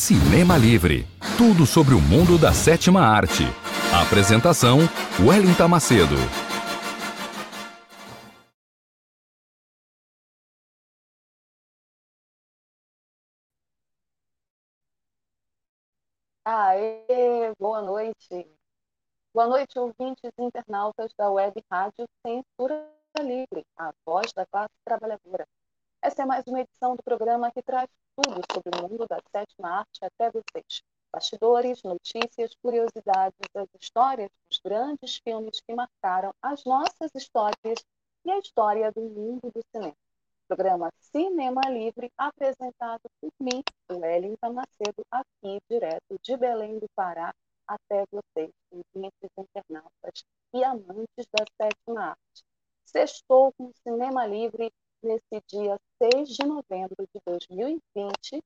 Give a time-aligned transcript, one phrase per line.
[0.00, 3.44] Cinema Livre tudo sobre o mundo da sétima arte.
[3.92, 4.78] Apresentação:
[5.20, 6.16] Wellington Macedo.
[16.46, 18.50] Aê, boa noite.
[19.34, 25.46] Boa noite, ouvintes internautas da web rádio Censura Livre, a voz da classe trabalhadora.
[26.02, 29.80] Essa é mais uma edição do programa que traz tudo sobre o mundo da sétima
[29.80, 30.82] arte até vocês.
[31.12, 37.84] Bastidores, notícias, curiosidades, as histórias dos grandes filmes que marcaram as nossas histórias
[38.24, 39.94] e a história do mundo do cinema.
[40.48, 43.62] Programa Cinema Livre, apresentado por mim,
[43.92, 47.34] Wellington Macedo, aqui direto de Belém do Pará,
[47.66, 52.42] até vocês, ouvintes internautas e amantes da sétima arte.
[52.86, 58.42] Sextou com Cinema Livre nesse dia 6 de novembro de 2020.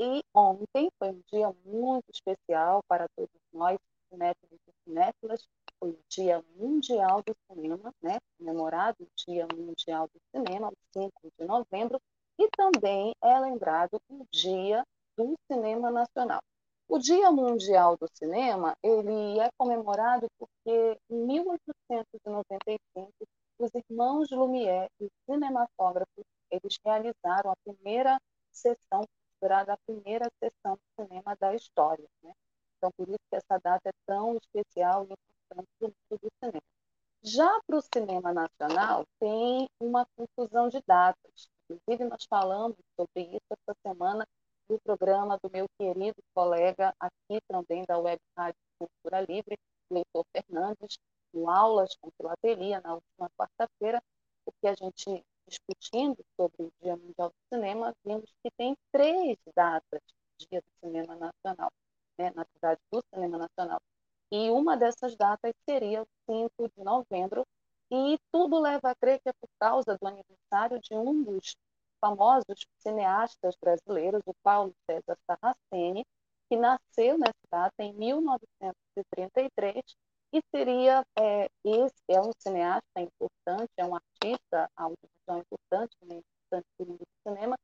[0.00, 3.78] E ontem foi um dia muito especial para todos nós,
[4.08, 5.48] cinéfilos e cinéfilas.
[5.78, 8.18] Foi o Dia Mundial do Cinema, né?
[8.38, 12.00] comemorado o Dia Mundial do Cinema, o 5 de novembro.
[12.38, 14.84] E também é lembrado o Dia
[15.16, 16.40] do Cinema Nacional.
[16.88, 23.12] O Dia Mundial do Cinema ele é comemorado porque em 1895
[23.62, 28.18] os irmãos Lumière, os cinematógrafos, eles realizaram a primeira
[28.50, 29.06] sessão,
[29.40, 32.06] considerada a primeira sessão de cinema da história.
[32.22, 32.32] Né?
[32.76, 36.30] Então, por isso que essa data é tão especial e importante para o mundo do
[36.42, 36.62] cinema.
[37.22, 41.48] Já para o cinema nacional, tem uma confusão de datas.
[41.70, 44.26] Inclusive, nós falamos sobre isso essa semana
[44.68, 49.56] no programa do meu querido colega aqui também da Web Rádio Cultura Livre,
[49.88, 50.98] Leitor Fernandes,
[51.32, 54.02] no Aulas com Filatelia, na última quarta-feira,
[54.44, 60.00] porque a gente discutindo sobre o Dia Mundial do Cinema, vimos que tem três datas
[60.00, 61.70] do Dia do Cinema Nacional,
[62.18, 63.80] né, na verdade, do Cinema Nacional.
[64.30, 67.46] E uma dessas datas seria o 5 de novembro,
[67.90, 71.54] e tudo leva a crer que é por causa do aniversário de um dos
[72.00, 76.06] famosos cineastas brasileiros, o Paulo César Sarraceni,
[76.48, 79.82] que nasceu nessa data em 1933
[80.32, 86.66] e seria, é, esse é um cineasta importante, é um artista audiovisual importante, né, importante
[86.78, 87.58] do mundo do cinema,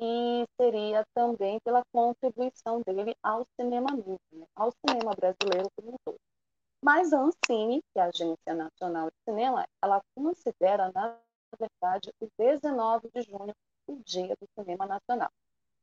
[0.00, 5.96] e seria também pela contribuição dele ao cinema novo, né, ao cinema brasileiro como um
[6.04, 6.18] todo.
[6.84, 11.16] Mas a Ancine, que é a Agência Nacional de Cinema, ela considera, na
[11.58, 13.54] verdade, o 19 de junho
[13.86, 15.30] o Dia do Cinema Nacional.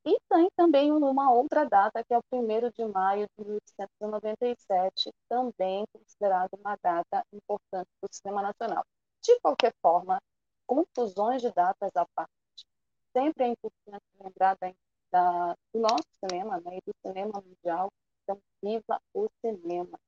[0.05, 5.85] E tem também uma outra data, que é o 1 de maio de 1897, também
[5.93, 8.83] considerado uma data importante para o cinema nacional.
[9.21, 10.19] De qualquer forma,
[10.65, 12.31] confusões de datas à parte,
[13.15, 14.73] sempre é importante lembrar da,
[15.11, 17.89] da, do nosso cinema né, e do cinema mundial.
[18.23, 19.99] Então, viva o cinema!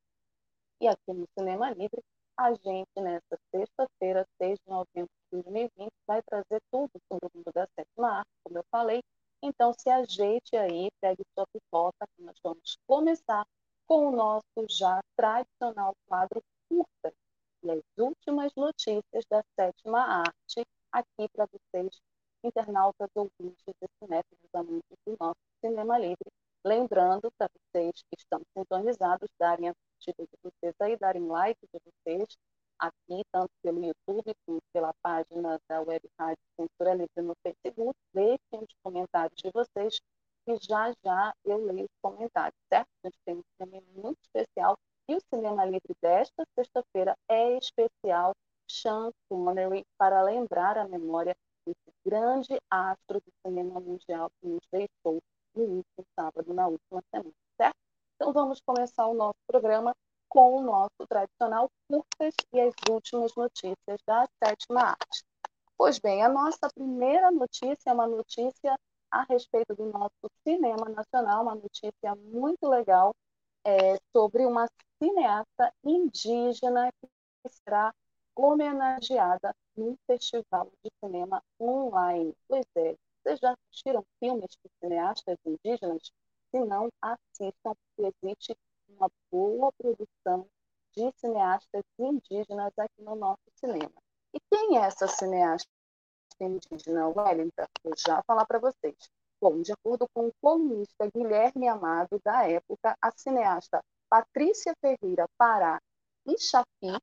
[0.79, 2.01] E aqui no Cinema Livre,
[2.37, 7.51] a gente, nessa sexta-feira, 6 de novembro de 2020, vai trazer tudo sobre o mundo
[7.53, 9.01] da sétima arte, como eu falei,
[9.41, 13.45] então, se ajeite aí, pegue sua pipoca, que nós vamos começar
[13.87, 17.13] com o nosso já tradicional quadro curta
[17.63, 21.99] e as últimas notícias da sétima arte aqui para vocês,
[22.43, 26.31] internautas, ouvintes e cinéfilos amantes do nosso Cinema Livre.
[26.63, 31.79] Lembrando para vocês que estão sintonizados, darem a curtida de vocês aí, darem like de
[31.83, 32.37] vocês,
[32.81, 37.95] aqui, tanto pelo YouTube como pela página da Web Rádio Censura Livre no Facebook.
[38.13, 39.99] Deixem os comentários de vocês
[40.47, 42.89] e já já eu leio os comentários, certo?
[43.03, 48.33] A gente tem um cinema muito especial e o Cinema Livre desta sexta-feira é especial
[48.67, 51.35] Sean Connery para lembrar a memória
[51.65, 55.19] desse grande astro do cinema mundial que nos deixou
[55.53, 57.75] no último sábado, na última semana, certo?
[58.15, 59.93] Então vamos começar o nosso programa
[60.31, 65.25] com o nosso tradicional curtas e as últimas notícias da sétima arte.
[65.77, 68.79] Pois bem, a nossa primeira notícia é uma notícia
[69.11, 73.13] a respeito do nosso cinema nacional, uma notícia muito legal
[73.65, 74.67] é, sobre uma
[75.03, 77.93] cineasta indígena que será
[78.33, 82.33] homenageada num festival de cinema online.
[82.47, 86.09] Pois é, vocês já assistiram filmes de cineastas indígenas?
[86.51, 88.55] Se não, assistam, porque existe
[88.97, 90.47] uma boa produção
[90.95, 93.93] de cineastas indígenas aqui no nosso cinema.
[94.33, 95.69] E quem é essa cineasta
[96.39, 97.65] indígena, Wellington?
[97.83, 98.95] Vou já falar para vocês.
[99.41, 105.79] Bom, de acordo com o colunista Guilherme Amado, da época, a cineasta Patrícia Ferreira Pará
[106.27, 106.99] Ixapi,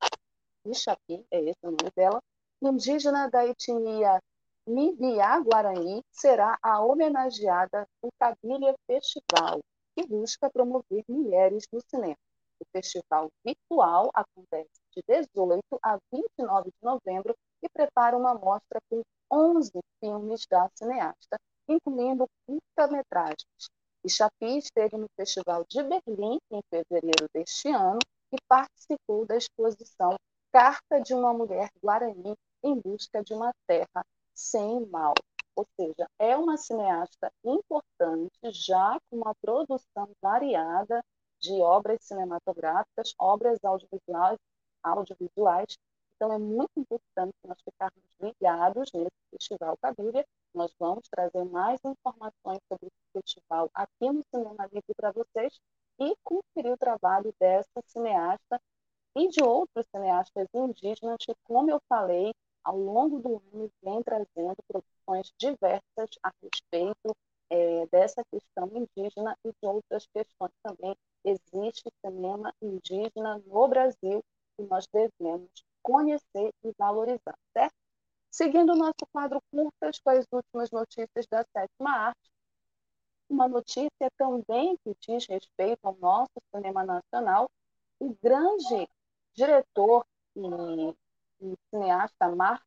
[0.64, 2.22] Ixapi, é esse o nome dela,
[2.62, 4.20] indígena da etnia
[4.66, 9.60] Mibiá Guarani será a homenageada no Cabilha Festival,
[9.98, 12.16] que busca promover mulheres no cinema.
[12.60, 19.02] O festival virtual acontece de 18 a 29 de novembro e prepara uma mostra com
[19.30, 21.36] 11 filmes da cineasta,
[21.68, 23.68] incluindo curta-metragens.
[24.04, 27.98] E Chapi esteve no Festival de Berlim em fevereiro deste ano
[28.32, 30.14] e participou da exposição
[30.52, 35.14] Carta de uma Mulher Guarani em Busca de uma Terra Sem Mal.
[35.58, 41.04] Ou seja, é uma cineasta importante, já com uma produção variada
[41.40, 44.38] de obras cinematográficas, obras audiovisuais,
[44.84, 45.76] audiovisuais.
[46.14, 50.24] Então, é muito importante nós ficarmos ligados nesse Festival Cabiria.
[50.54, 55.58] Nós vamos trazer mais informações sobre esse festival aqui no Cinema Livre para vocês
[55.98, 58.60] e conferir o trabalho dessa cineasta
[59.16, 62.32] e de outros cineastas indígenas que, como eu falei,
[62.62, 64.97] ao longo do ano vem trazendo produções
[65.38, 67.16] diversas a respeito
[67.50, 70.96] é, dessa questão indígena e de outras questões também.
[71.24, 74.22] Existe cinema indígena no Brasil
[74.56, 75.50] que nós devemos
[75.82, 77.74] conhecer e valorizar, certo?
[78.30, 82.30] Seguindo o nosso quadro curtas com as últimas notícias da sétima arte,
[83.28, 87.50] uma notícia também que diz respeito ao nosso cinema nacional,
[88.00, 88.88] o grande
[89.34, 90.06] diretor
[90.36, 90.40] e,
[91.40, 92.64] e cineasta Martin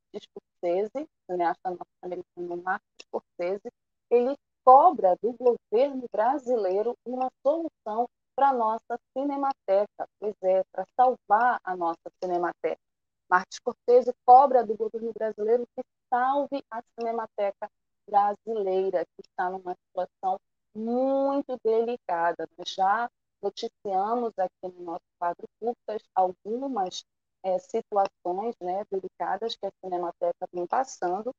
[0.61, 3.71] Scorsese, cineasta norte-americano Martin Scorsese,
[4.09, 11.59] ele cobra do governo brasileiro uma solução para a nossa cinemateca, pois é, para salvar
[11.63, 12.79] a nossa cinemateca.
[13.29, 17.69] Martin Scorsese cobra do governo brasileiro que salve a cinemateca
[18.07, 20.39] brasileira, que está numa situação
[20.75, 22.47] muito delicada.
[22.57, 23.09] Nós já
[23.41, 27.03] noticiamos aqui no nosso quadro curtas algumas
[27.43, 31.33] é, situações né, delicadas que a Cinemateca vem passando,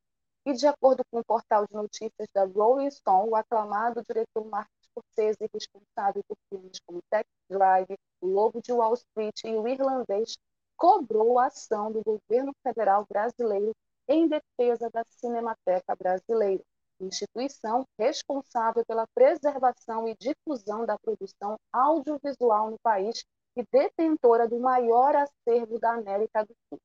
[0.44, 4.72] e de acordo com o portal de notícias da Rolling Stone, o aclamado diretor Martin
[4.82, 10.36] Scorsese, responsável por filmes como Taxi Drive, Lobo de Wall Street e O Irlandês,
[10.76, 13.72] cobrou a ação do governo federal brasileiro
[14.08, 16.64] em defesa da Cinemateca Brasileira
[17.06, 23.24] instituição responsável pela preservação e difusão da produção audiovisual no país
[23.56, 26.78] e detentora do maior acervo da América do Sul.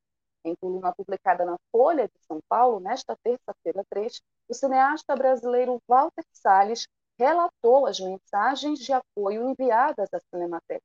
[0.43, 6.23] Em coluna publicada na Folha de São Paulo, nesta terça-feira 3, o cineasta brasileiro Walter
[6.31, 6.87] Salles
[7.19, 10.83] relatou as mensagens de apoio enviadas à Cinemateca.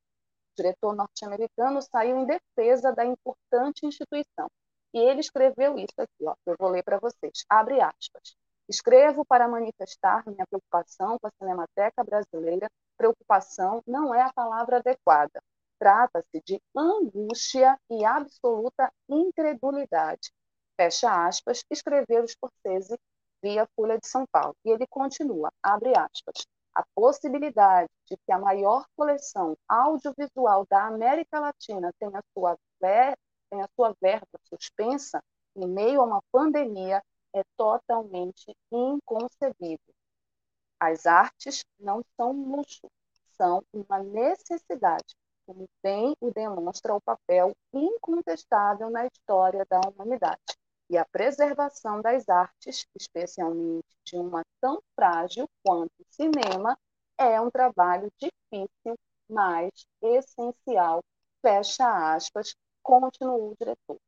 [0.52, 4.49] O diretor norte-americano saiu em defesa da importante instituição.
[4.94, 7.44] E ele escreveu isso aqui, ó, eu vou ler para vocês.
[7.49, 8.37] Abre aspas.
[8.69, 12.69] Escrevo para manifestar minha preocupação com a Cinemateca Brasileira.
[12.96, 15.43] Preocupação não é a palavra adequada.
[15.82, 20.31] Trata-se de angústia e absoluta incredulidade.
[20.77, 22.96] Fecha aspas, escreveu Scorsese
[23.43, 24.55] via Folha de São Paulo.
[24.65, 31.41] E ele continua, abre aspas, a possibilidade de que a maior coleção audiovisual da América
[31.41, 33.19] Latina tenha sua, ver,
[33.51, 35.20] tenha sua verba suspensa
[35.56, 37.03] em meio a uma pandemia
[37.34, 39.93] é totalmente inconcebível.
[40.79, 42.89] As artes não são luxo,
[43.36, 45.17] são uma necessidade,
[45.53, 50.41] como bem o demonstra o papel incontestável na história da humanidade.
[50.89, 56.77] E a preservação das artes, especialmente de uma tão frágil quanto o cinema,
[57.19, 58.97] é um trabalho difícil,
[59.29, 61.03] mas essencial.
[61.43, 63.99] Fecha aspas, continuou o diretor.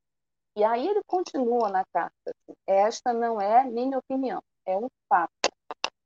[0.56, 5.32] E aí ele continua na carta: assim, esta não é minha opinião, é um fato.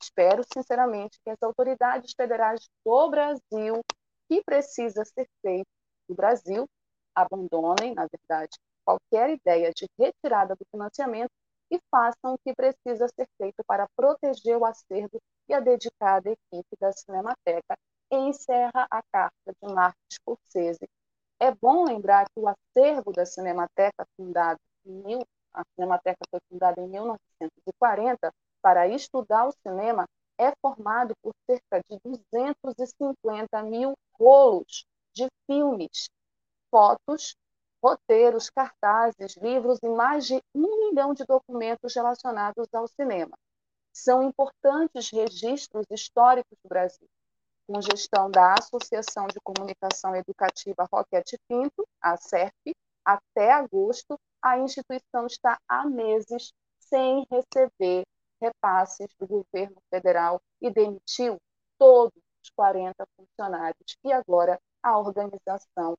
[0.01, 3.83] Espero sinceramente que as autoridades federais do Brasil,
[4.29, 5.69] que precisa ser feito
[6.09, 6.67] no Brasil,
[7.15, 11.31] abandonem, na verdade, qualquer ideia de retirada do financiamento
[11.71, 15.19] e façam o que precisa ser feito para proteger o acervo
[15.49, 17.77] e a dedicada equipe da Cinemateca.
[18.11, 20.89] encerra a carta de Marcos Scorsese
[21.41, 25.21] é bom lembrar que o acervo da Cinemateca, fundado em mil,
[25.55, 30.05] a Cinemateca foi fundada em 1940 para estudar o cinema,
[30.39, 31.99] é formado por cerca de
[32.31, 36.09] 250 mil rolos de filmes,
[36.71, 37.37] fotos,
[37.83, 43.37] roteiros, cartazes, livros e mais de um milhão de documentos relacionados ao cinema.
[43.93, 47.09] São importantes registros históricos do Brasil
[47.69, 55.27] com gestão da Associação de Comunicação Educativa Roquete Pinto, a SERP, até agosto, a instituição
[55.27, 58.05] está há meses sem receber
[58.41, 61.39] repasses do governo federal e demitiu
[61.79, 63.97] todos os 40 funcionários.
[64.05, 65.97] E agora a organização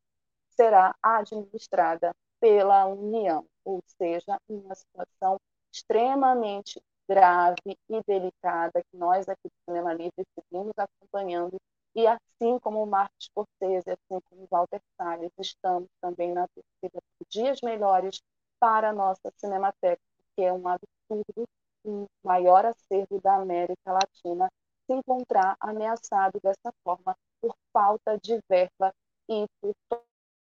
[0.50, 5.38] será administrada pela União, ou seja, uma situação
[5.72, 11.58] extremamente grave e delicada que nós aqui do Cinema Livre seguimos acompanhando
[11.96, 17.02] e assim como o Marcos Scorsese, assim como o Walter Salles, estamos também na torcida
[17.18, 18.22] por dias melhores
[18.60, 20.02] para a nossa Cinemateca,
[20.36, 21.48] que é um absurdo
[22.24, 24.52] maior acervo da América Latina
[24.86, 28.94] se encontrar ameaçado dessa forma por falta de verba
[29.30, 29.76] e por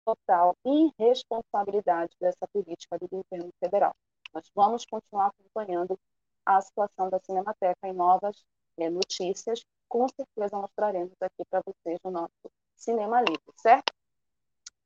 [0.04, 3.94] total irresponsabilidade dessa política do governo federal.
[4.32, 5.98] Nós vamos continuar acompanhando
[6.44, 8.44] a situação da Cinemateca em novas
[8.78, 9.64] é, notícias.
[9.88, 12.30] Com certeza mostraremos aqui para vocês o nosso
[12.76, 13.92] Cinema Livre, certo?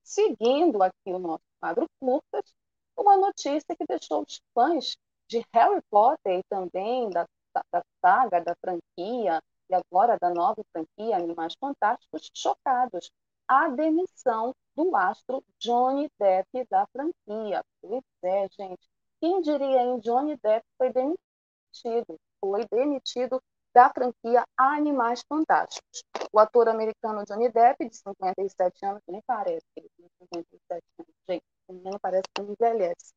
[0.02, 2.54] Seguindo aqui o nosso quadro curtas,
[2.96, 4.96] uma notícia que deixou os fãs
[5.30, 7.24] de Harry Potter e também da,
[7.72, 13.10] da saga, da franquia, e agora da nova franquia Animais Fantásticos, chocados.
[13.46, 17.62] A demissão do astro Johnny Depp da franquia.
[17.80, 18.88] Pois é, gente.
[19.20, 22.18] Quem diria em Johnny Depp foi demitido?
[22.40, 23.40] Foi demitido
[23.72, 26.02] da franquia Animais Fantásticos.
[26.32, 31.12] O ator americano Johnny Depp, de 57 anos, nem parece que ele tem 57 anos,
[31.28, 33.12] gente, não parece que envelhece.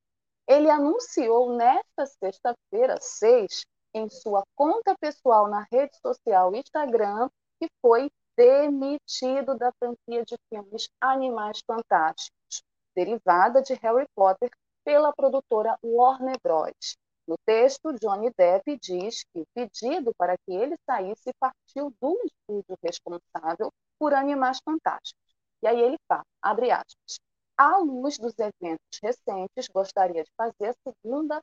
[0.47, 8.09] Ele anunciou nesta sexta-feira, 6, em sua conta pessoal na rede social Instagram, que foi
[8.35, 12.63] demitido da franquia de filmes Animais Fantásticos,
[12.95, 14.49] derivada de Harry Potter
[14.83, 16.97] pela produtora Warner Bros.
[17.25, 22.77] No texto, Johnny Depp diz que o pedido para que ele saísse partiu do estúdio
[22.83, 25.23] responsável por Animais Fantásticos.
[25.61, 27.17] E aí ele fala, abre aspas,
[27.57, 31.41] à luz dos eventos recentes, gostaria de fazer a segunda,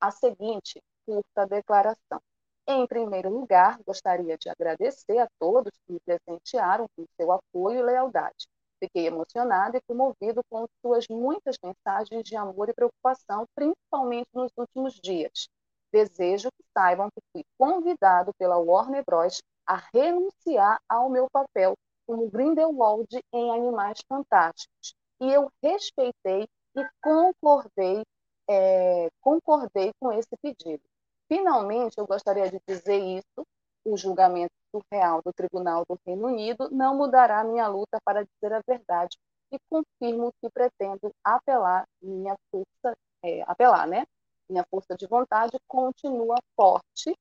[0.00, 2.20] a seguinte curta declaração.
[2.66, 7.82] Em primeiro lugar, gostaria de agradecer a todos que me presentearam com seu apoio e
[7.82, 8.46] lealdade.
[8.78, 14.94] Fiquei emocionado e comovido com suas muitas mensagens de amor e preocupação, principalmente nos últimos
[14.94, 15.48] dias.
[15.92, 19.42] Desejo que saibam que fui convidado pela Warner Bros.
[19.66, 21.74] a renunciar ao meu papel
[22.06, 24.94] como Grindelwald em Animais Fantásticos.
[25.20, 28.02] E eu respeitei e concordei,
[28.48, 30.82] é, concordei com esse pedido.
[31.28, 33.46] Finalmente, eu gostaria de dizer isso:
[33.84, 38.62] o julgamento surreal do Tribunal do Reino Unido não mudará minha luta para dizer a
[38.66, 39.16] verdade
[39.52, 44.06] e confirmo que pretendo apelar minha força, é, apelar, né?
[44.48, 47.14] Minha força de vontade continua forte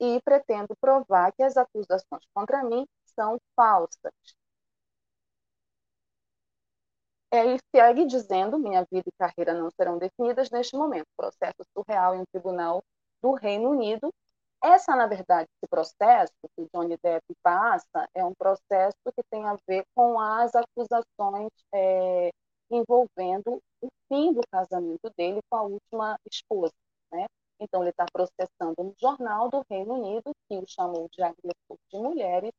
[0.00, 4.12] e pretendo provar que as acusações contra mim são falsas.
[7.32, 11.06] É, segue dizendo: minha vida e carreira não serão definidas neste momento.
[11.16, 12.82] Processo surreal em um tribunal
[13.22, 14.12] do Reino Unido.
[14.62, 19.56] Essa, na verdade, esse processo que Johnny Depp passa é um processo que tem a
[19.66, 22.30] ver com as acusações é,
[22.70, 26.74] envolvendo o fim do casamento dele com a última esposa.
[27.10, 27.24] Né?
[27.58, 31.98] Então, ele está processando um jornal do Reino Unido que o chamou de agressor de
[31.98, 32.52] mulheres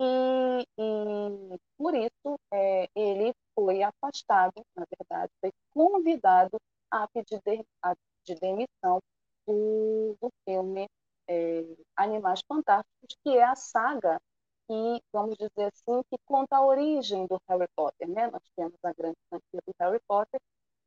[0.00, 6.56] e, e por isso é, ele foi afastado, na verdade, foi convidado
[6.90, 9.00] a pedir de, a, de demissão
[9.46, 10.88] do, do filme
[11.28, 11.64] é,
[11.96, 14.20] Animais Fantásticos, que é a saga
[14.68, 18.08] que, vamos dizer assim, que conta a origem do Harry Potter.
[18.08, 18.30] Né?
[18.30, 20.40] Nós temos a grande franquia do Harry Potter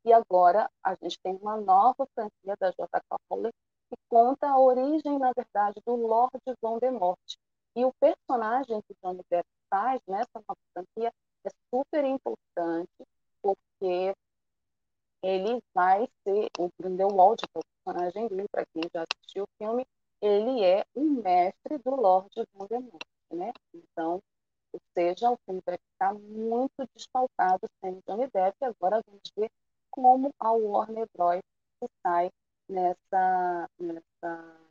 [0.04, 3.00] e agora a gente tem uma nova franquia da J.K.
[3.30, 3.50] Rowling
[3.88, 7.18] que conta a origem, na verdade, do Lord Voldemort.
[7.78, 11.12] E o personagem que Johnny Depp faz nessa nova franquia
[11.44, 13.06] é super importante,
[13.40, 14.12] porque
[15.22, 19.48] ele vai ser o Grindelwald, que é o personagem dele, para quem já assistiu o
[19.56, 19.86] filme,
[20.20, 23.00] ele é o mestre do Lord Voldemort,
[23.32, 23.52] né?
[23.72, 24.20] Então,
[24.72, 29.52] ou seja, o filme vai ficar muito desfalcado sem Johnny Depp, e agora vamos ver
[29.88, 31.40] como a Warner Bros.
[32.02, 32.32] sai
[32.68, 34.67] nessa, nessa,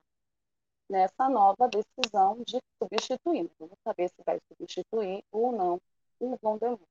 [0.90, 3.50] nessa nova decisão de substituir.
[3.60, 5.82] Vamos saber se vai substituir ou não
[6.20, 6.82] o Voldemort.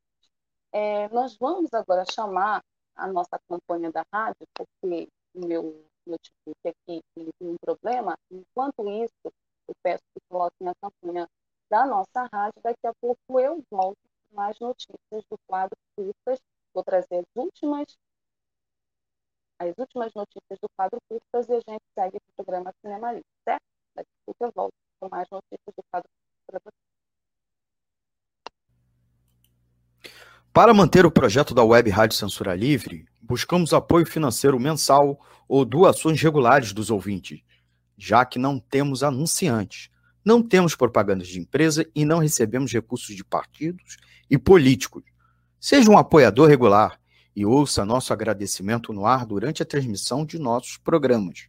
[0.72, 2.62] É, nós vamos agora chamar
[2.94, 8.16] a nossa campanha da rádio, porque o meu notebook aqui tem um problema.
[8.30, 9.32] Enquanto isso,
[9.68, 11.28] eu peço que coloquem a campanha
[11.70, 12.60] da nossa rádio.
[12.62, 13.98] Daqui a pouco eu volto
[14.28, 16.40] com mais notícias do quadro Curtas.
[16.72, 17.96] Vou trazer as últimas,
[19.58, 23.75] as últimas notícias do quadro Curtas e a gente segue o programa Cinema Livre, certo?
[23.96, 26.04] Eu volto com mais notícias do para.
[30.52, 36.20] Para manter o projeto da Web Rádio Censura Livre, buscamos apoio financeiro mensal ou doações
[36.20, 37.42] regulares dos ouvintes,
[37.96, 39.90] já que não temos anunciantes,
[40.24, 43.96] não temos propagandas de empresa e não recebemos recursos de partidos
[44.30, 45.04] e políticos.
[45.60, 46.98] Seja um apoiador regular
[47.34, 51.48] e ouça nosso agradecimento no ar durante a transmissão de nossos programas.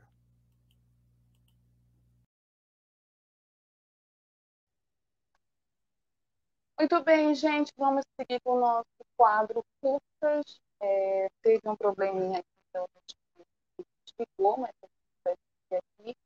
[6.81, 10.59] Muito bem, gente, vamos seguir com o nosso quadro curtas.
[10.79, 12.89] É, teve um probleminha aqui que eu
[13.77, 15.37] não explicou, mas a gente
[15.69, 16.17] vai aqui.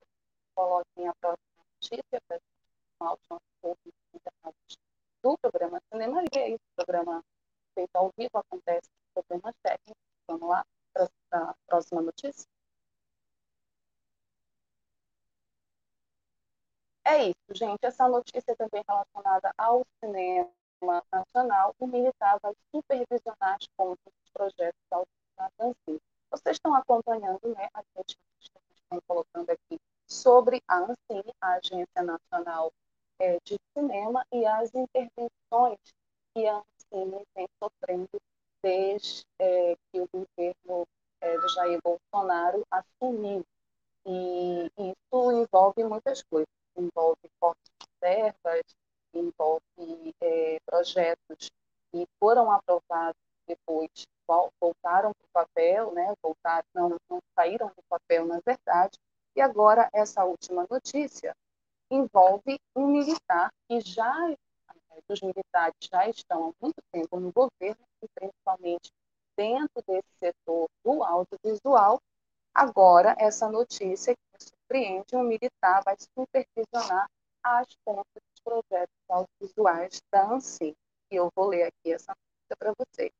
[0.55, 2.39] Coloquem a próxima notícia para
[3.01, 3.41] a última
[5.21, 7.21] do programa Cinema e é o programa
[7.73, 10.03] feito ao vivo acontece problemas técnicos.
[10.25, 12.47] Vamos lá para a próxima notícia.
[17.07, 17.85] É isso, gente.
[17.85, 20.49] Essa notícia é também relacionada ao cinema
[21.13, 21.75] nacional.
[21.79, 24.81] O militar vai supervisionar as contas dos projetos
[25.37, 26.01] da ANSI.
[26.31, 32.73] Vocês estão acompanhando né, notícias que estão colocando aqui sobre a ANSI, a Agência Nacional
[33.19, 35.77] é, de Cinema, e as intervenções
[36.33, 36.57] que a
[36.91, 38.19] ANSI vem sofrendo
[38.63, 40.87] desde é, que o governo
[41.21, 43.45] é, Jair Bolsonaro assumiu.
[44.07, 46.54] E isso envolve muitas coisas.
[46.77, 48.63] Envolve cortes de verbas,
[49.13, 51.49] envolve é, projetos
[51.91, 53.89] que foram aprovados depois
[54.59, 56.13] voltaram para o papel, né?
[56.21, 58.97] Voltaram, não, não saíram do papel, na verdade.
[59.35, 61.35] E agora essa última notícia
[61.91, 64.35] envolve um militar que já
[65.07, 68.91] os militares já estão há muito tempo no governo, e principalmente
[69.37, 71.99] dentro desse setor do audiovisual.
[72.53, 77.07] Agora, essa notícia surpreende, um militar vai supervisionar
[77.43, 80.75] as contas dos projetos audiovisuais da ANSI.
[81.11, 83.11] E eu vou ler aqui essa notícia para vocês.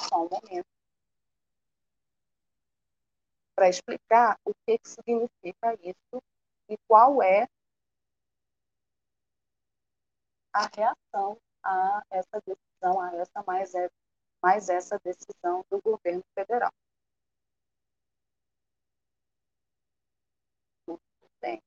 [0.00, 0.66] Só um momento.
[3.54, 6.22] Para explicar o que, que significa isso
[6.68, 7.46] e qual é
[10.52, 13.90] a reação a essa decisão, a essa mais, é,
[14.42, 16.72] mais essa decisão do governo federal.
[20.86, 21.00] Muito
[21.40, 21.62] bem.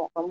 [0.00, 0.30] Bom, vamos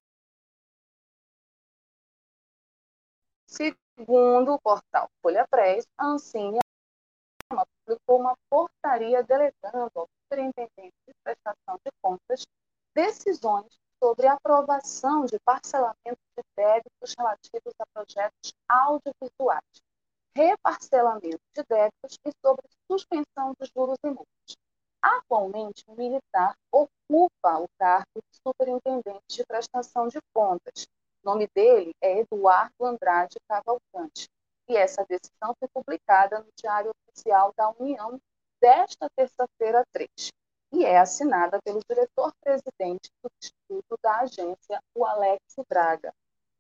[3.46, 6.58] Segundo o portal Folha Press, a Ancine
[7.86, 12.48] publicou uma portaria delegando ao superintendente de prestação de contas
[12.96, 19.84] decisões sobre aprovação de parcelamento de débitos relativos a projetos audiovisuais,
[20.36, 24.69] reparcelamento de débitos e sobre suspensão dos juros e multas.
[25.02, 30.88] Atualmente, o militar ocupa o cargo de superintendente de prestação de contas
[31.24, 34.30] o nome dele é Eduardo Andrade Cavalcante.
[34.70, 38.20] E essa decisão foi publicada no Diário Oficial da União
[38.62, 40.10] desta terça-feira 3
[40.72, 46.14] e é assinada pelo diretor-presidente do Instituto da agência, o Alex Braga.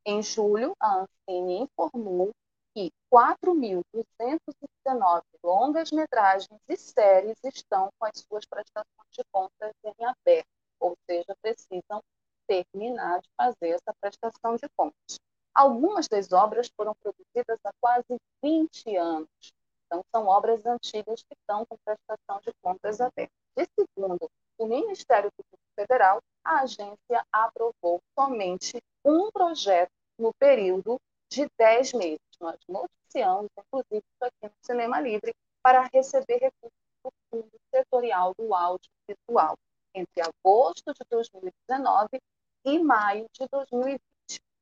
[0.05, 2.31] Em julho, a Ancine informou
[2.73, 10.47] que 4.219 longas-metragens e séries estão com as suas prestações de contas em aberto,
[10.79, 12.03] ou seja, precisam
[12.47, 15.19] terminar de fazer essa prestação de contas.
[15.53, 19.53] Algumas das obras foram produzidas há quase 20 anos,
[19.85, 23.33] então são obras antigas que estão com prestação de contas aberta.
[23.57, 31.47] E segundo o Ministério Público Federal, a agência aprovou somente um projeto no período de
[31.57, 32.28] 10 meses.
[32.39, 38.53] Nós noticiamos, inclusive, isso aqui no Cinema Livre, para receber recursos do Fundo Setorial do
[38.53, 39.57] Audiovisual.
[39.93, 42.19] Entre agosto de 2019
[42.65, 44.01] e maio de 2020.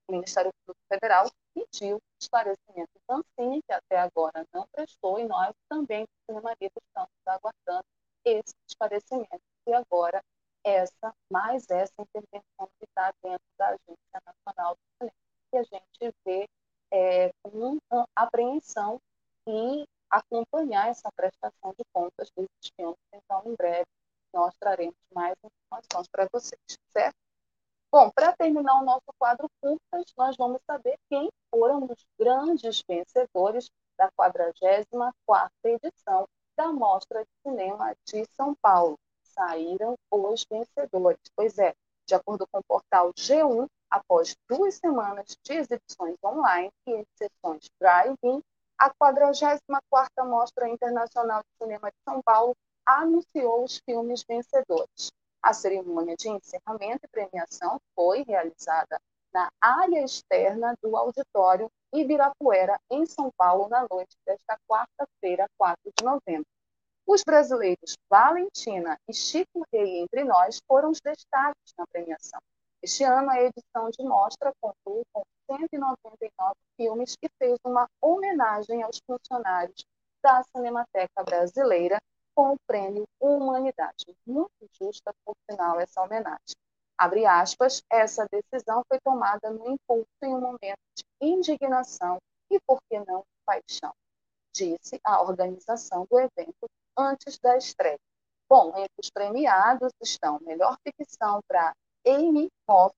[0.08, 5.54] O Ministério Público Federal pediu esclarecimento do Ancine, que até agora não prestou, e nós
[5.70, 7.86] também, do Cinema Livre, estamos aguardando
[8.24, 9.42] esse esclarecimento.
[9.68, 10.24] E agora,
[10.64, 15.18] essa, mais essa intervenção que está dentro da Agência Nacional do Cinema,
[15.52, 16.48] que a gente vê
[16.92, 17.78] é, com
[18.16, 19.00] apreensão
[19.48, 22.98] e acompanhar essa prestação de contas desses filmes.
[23.14, 23.88] Então, em breve,
[24.34, 27.16] nós traremos mais informações para vocês, certo?
[27.92, 33.70] Bom, para terminar o nosso quadro curtas, nós vamos saber quem foram os grandes vencedores
[33.98, 38.98] da 44ª edição da Mostra de Cinema de São Paulo.
[39.24, 41.20] Saíram os vencedores.
[41.36, 41.74] Pois é,
[42.06, 48.42] de acordo com o portal G1, após duas semanas de exibições online e sessões drive-in,
[48.78, 55.12] a 44ª Mostra Internacional de Cinema de São Paulo anunciou os filmes vencedores.
[55.42, 59.00] A cerimônia de encerramento e premiação foi realizada
[59.34, 66.04] na área externa do auditório Ibirapuera, em São Paulo, na noite desta quarta-feira, 4 de
[66.04, 66.48] novembro.
[67.06, 72.40] Os brasileiros Valentina e Chico Rei entre nós foram os destaques na premiação.
[72.88, 75.22] Este ano, a edição de mostra contou com
[75.52, 79.86] 199 filmes e fez uma homenagem aos funcionários
[80.24, 81.98] da Cinemateca Brasileira
[82.34, 84.16] com o prêmio Humanidade.
[84.26, 86.56] Muito justa, por sinal, essa homenagem.
[86.98, 92.20] Abre aspas, essa decisão foi tomada no impulso em um momento de indignação
[92.50, 93.92] e, por que não, paixão,
[94.56, 98.00] disse a organização do evento antes da estreia.
[98.50, 101.74] Bom, entre os premiados estão Melhor Ficção para
[102.06, 102.96] Amy Hoff,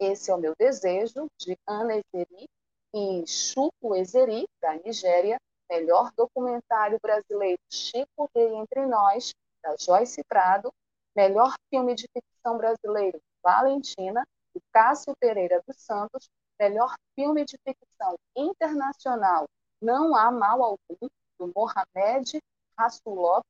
[0.00, 2.48] Esse é o Meu Desejo, de Ana Ezeri,
[2.94, 5.38] e Chupo Ezeri, da Nigéria,
[5.70, 10.72] Melhor Documentário Brasileiro Chico Rei Entre Nós, da Joyce Prado,
[11.16, 16.28] Melhor Filme de Ficção Brasileiro Valentina, do Cássio Pereira dos Santos,
[16.60, 19.46] Melhor Filme de Ficção Internacional
[19.80, 22.38] Não Há Mal Algum, do Mohamed
[22.78, 23.42] Rasulov,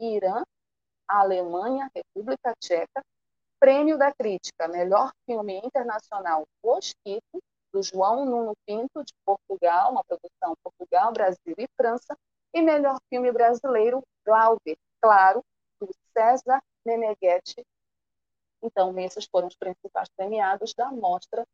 [0.00, 0.42] Irã,
[1.06, 3.02] Alemanha, República Tcheca,
[3.60, 10.54] Prêmio da Crítica, melhor filme internacional Mosquito, do João Nuno Pinto, de Portugal, uma produção
[10.64, 12.16] Portugal, Brasil e França,
[12.54, 15.44] e melhor filme brasileiro, Glauber, claro,
[15.78, 17.62] do César Meneghetti.
[18.62, 21.46] Então, esses foram os principais premiados da Mostra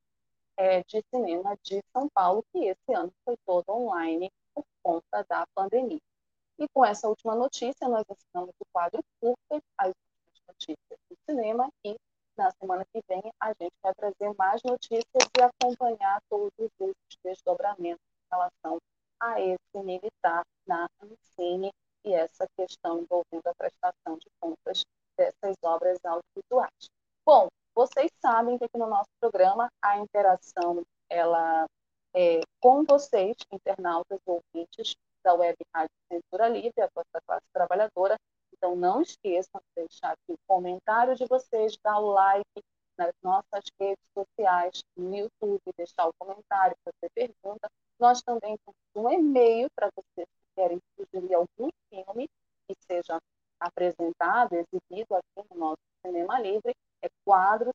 [0.56, 5.44] é, de Cinema de São Paulo, que esse ano foi todo online por conta da
[5.54, 6.00] pandemia.
[6.58, 9.92] E com essa última notícia, nós ensinamos o quadro curto, as
[10.48, 11.96] notícias do cinema e
[12.36, 15.04] na semana que vem a gente vai trazer mais notícias
[15.38, 18.78] e acompanhar todos os desdobramentos em relação
[19.20, 21.70] a esse militar na Ancine
[22.04, 24.82] e essa questão envolvendo a prestação de contas
[25.18, 26.90] dessas obras audiovisuais.
[27.24, 31.66] Bom, vocês sabem que aqui no nosso programa a interação ela
[32.14, 38.16] é com vocês, internautas ouvintes da Web Rádio Censura Livre, a vossa classe trabalhadora,
[38.56, 42.62] então, não esqueçam de deixar aqui o comentário de vocês, dar o like
[42.98, 47.68] nas nossas redes sociais, no YouTube, deixar o comentário, fazer pergunta.
[48.00, 52.28] Nós também temos um e-mail para vocês que querem sugerir algum filme
[52.66, 53.18] que seja
[53.60, 56.74] apresentado, exibido aqui no nosso Cinema Livre.
[57.02, 57.70] É quadro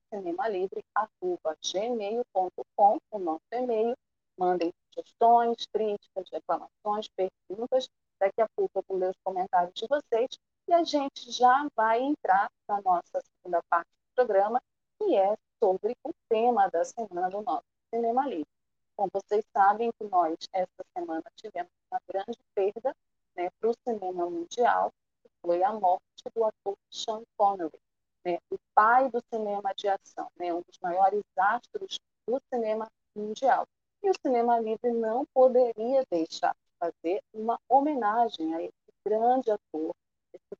[3.11, 3.95] o nosso e-mail.
[4.37, 7.87] Mandem sugestões, críticas, reclamações, perguntas.
[8.19, 10.29] Daqui a pouco eu vou ler os comentários de vocês
[10.71, 14.61] e a gente já vai entrar na nossa segunda parte do programa,
[14.97, 18.47] que é sobre o tema da semana do nosso Cinema Livre.
[18.95, 22.95] Como vocês sabem que nós, esta semana, tivemos uma grande perda
[23.35, 27.79] né, para o cinema mundial, que foi a morte do ator Sean Connery,
[28.23, 33.67] né, o pai do cinema de ação, né, um dos maiores astros do cinema mundial.
[34.01, 39.93] E o Cinema Livre não poderia deixar de fazer uma homenagem a esse grande ator,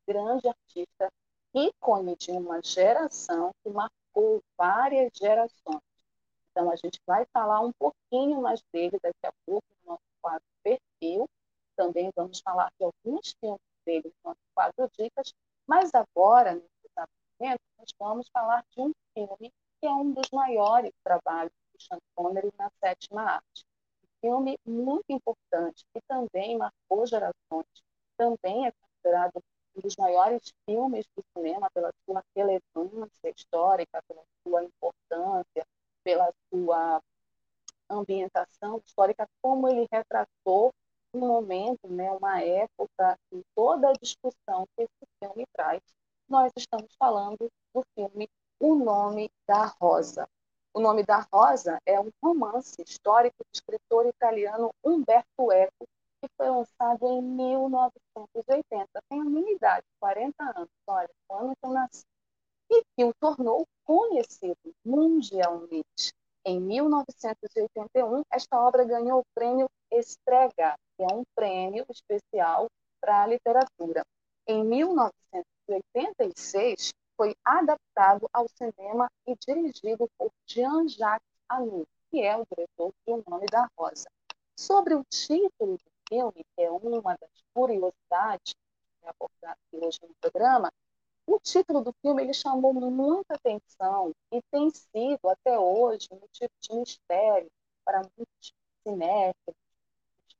[0.08, 1.12] grande artista,
[1.54, 5.82] ícone de uma geração que marcou várias gerações.
[6.52, 10.46] Então, a gente vai falar um pouquinho mais dele daqui a pouco no nosso quadro
[10.64, 11.30] Perfil.
[11.76, 15.34] Também vamos falar de alguns filmes dele no nosso quadro Dicas.
[15.66, 17.10] Mas agora, nesse
[17.40, 22.00] momento, nós vamos falar de um filme que é um dos maiores trabalhos do Sean
[22.16, 23.66] Connery na sétima arte.
[24.04, 27.66] Um filme muito importante que também marcou gerações.
[28.18, 29.42] Também é considerado
[29.76, 35.66] um dos maiores filmes do cinema pela sua relevância histórica, pela sua importância,
[36.04, 37.02] pela sua
[37.90, 40.74] ambientação histórica, como ele retratou
[41.14, 45.82] um momento, né, uma época e toda a discussão que esse filme traz.
[46.28, 48.30] Nós estamos falando do filme
[48.60, 50.28] O Nome da Rosa.
[50.74, 55.86] O Nome da Rosa é um romance histórico do escritor italiano Umberto Eco,
[56.22, 58.88] que foi lançado em 1980.
[59.10, 62.06] Tem a minha idade, 40 anos, olha, o ano que eu nasci.
[62.70, 66.14] E que o tornou conhecido mundialmente.
[66.46, 72.68] Em 1981, esta obra ganhou o prêmio Estrega, que é um prêmio especial
[73.02, 74.06] para a literatura.
[74.48, 82.94] Em 1986, foi adaptado ao cinema e dirigido por Jean-Jacques Annou, que é o diretor
[83.06, 84.10] de O Nome da Rosa.
[84.58, 88.54] Sobre o título do filme, que é uma das curiosidades,
[89.04, 90.71] abordar aqui hoje no programa,
[91.26, 96.54] o título do filme ele chamou muita atenção e tem sido até hoje um tipo
[96.60, 97.50] de mistério
[97.86, 99.56] para muitos cinéfilos,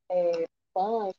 [0.10, 1.14] é, fãs,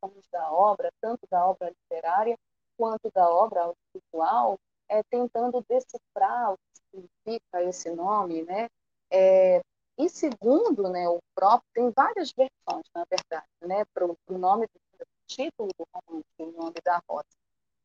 [0.00, 2.36] fãs da obra, tanto da obra literária
[2.76, 4.58] quanto da obra audiovisual,
[4.88, 8.68] é, tentando decifrar o que significa esse nome, né?
[9.10, 9.62] É,
[9.98, 15.06] e segundo, né, o próprio tem várias versões, na verdade, né, para o nome do
[15.26, 17.26] título do romance, o nome da rosa.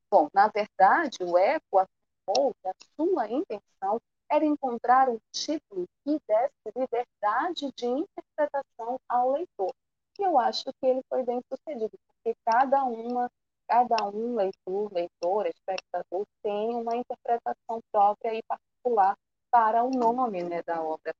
[0.09, 6.19] Bom, na verdade, o Eco afirmou que a sua intenção era encontrar um título que
[6.27, 9.73] desse liberdade de interpretação ao leitor.
[10.19, 13.29] E eu acho que ele foi bem sucedido, porque cada uma,
[13.67, 19.15] cada um leitor, leitora, espectador tem uma interpretação própria e particular
[19.51, 21.13] para o nome né, da obra.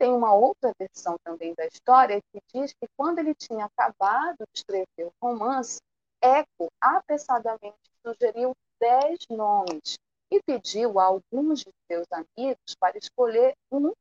[0.00, 4.58] Tem uma outra versão também da história que diz que quando ele tinha acabado de
[4.58, 5.78] escrever o romance,
[6.22, 9.98] Eco apressadamente sugeriu dez nomes
[10.30, 13.92] e pediu a alguns de seus amigos para escolher um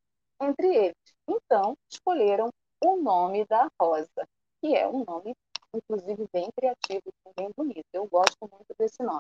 [0.42, 0.96] entre eles.
[1.28, 2.50] Então, escolheram
[2.82, 4.26] o nome da Rosa,
[4.62, 5.36] que é um nome,
[5.74, 7.88] inclusive, bem criativo e bem bonito.
[7.92, 9.20] Eu gosto muito desse nome.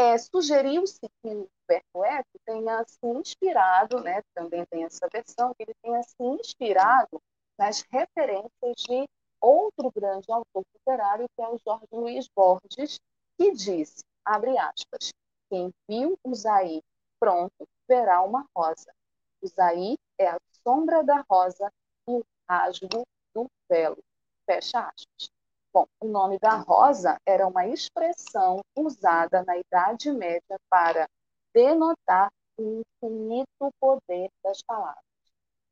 [0.00, 5.64] É, Sugeriu-se que o Humberto Eco tenha se inspirado, né, também tem essa versão, que
[5.64, 7.20] ele tenha se inspirado
[7.58, 9.08] nas referências de
[9.40, 13.00] outro grande autor literário, que é o Jorge Luiz Borges,
[13.36, 15.12] que disse, abre aspas,
[15.50, 16.80] quem viu o Zaí
[17.18, 18.94] pronto verá uma rosa.
[19.42, 21.72] O Zaí é a sombra da rosa
[22.08, 23.98] e o rasgo do velo.
[24.46, 25.37] Fecha aspas.
[25.78, 31.08] Bom, o nome da rosa era uma expressão usada na Idade Média para
[31.54, 35.04] denotar o infinito poder das palavras.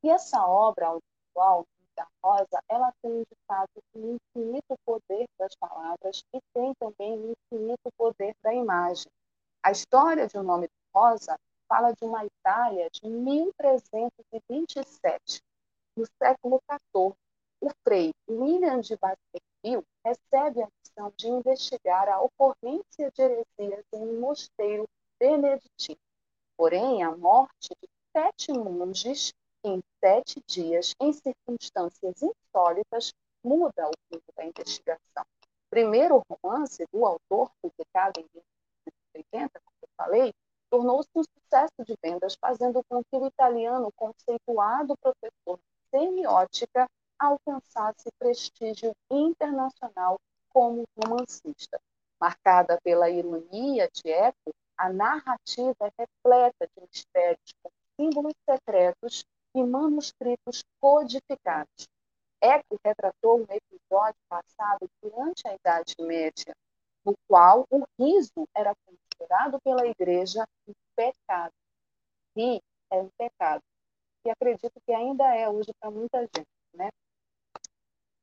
[0.01, 6.39] E essa obra audiovisual da Rosa, ela tem fato um infinito poder das palavras e
[6.53, 9.11] tem também um infinito poder da imagem.
[9.61, 15.43] A história de O Nome de Rosa fala de uma Itália de 1327,
[15.97, 17.13] no século XIV.
[17.59, 18.95] O frei William de
[19.67, 24.87] Baskerville recebe a missão de investigar a ocorrência de heresias em um mosteiro
[25.19, 25.99] beneditino.
[26.55, 34.21] Porém, a morte de sete monges em sete dias, em circunstâncias insólitas, muda o fim
[34.35, 35.25] da investigação.
[35.69, 40.33] Primeiro romance do autor, publicado em 1980, como eu falei,
[40.69, 46.87] tornou-se um sucesso de vendas, fazendo com que o italiano conceituado professor de semiótica
[47.19, 51.79] alcançasse prestígio internacional como romancista.
[52.19, 59.25] Marcada pela ironia de Eco, a narrativa é repleta de mistérios com símbolos secretos
[59.55, 61.87] e manuscritos codificados.
[62.41, 66.55] Eco retratou um episódio passado durante a Idade Média,
[67.03, 71.53] no qual o riso era considerado pela Igreja um pecado.
[72.35, 73.63] E é um pecado.
[74.25, 76.47] E acredito que ainda é hoje para muita gente.
[76.73, 76.89] Né?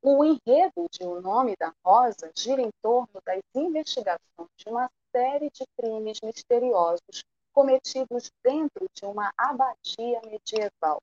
[0.06, 5.48] O enredo de O Nome da Rosa gira em torno das investigações de uma série
[5.48, 11.00] de crimes misteriosos cometidos dentro de uma abadia medieval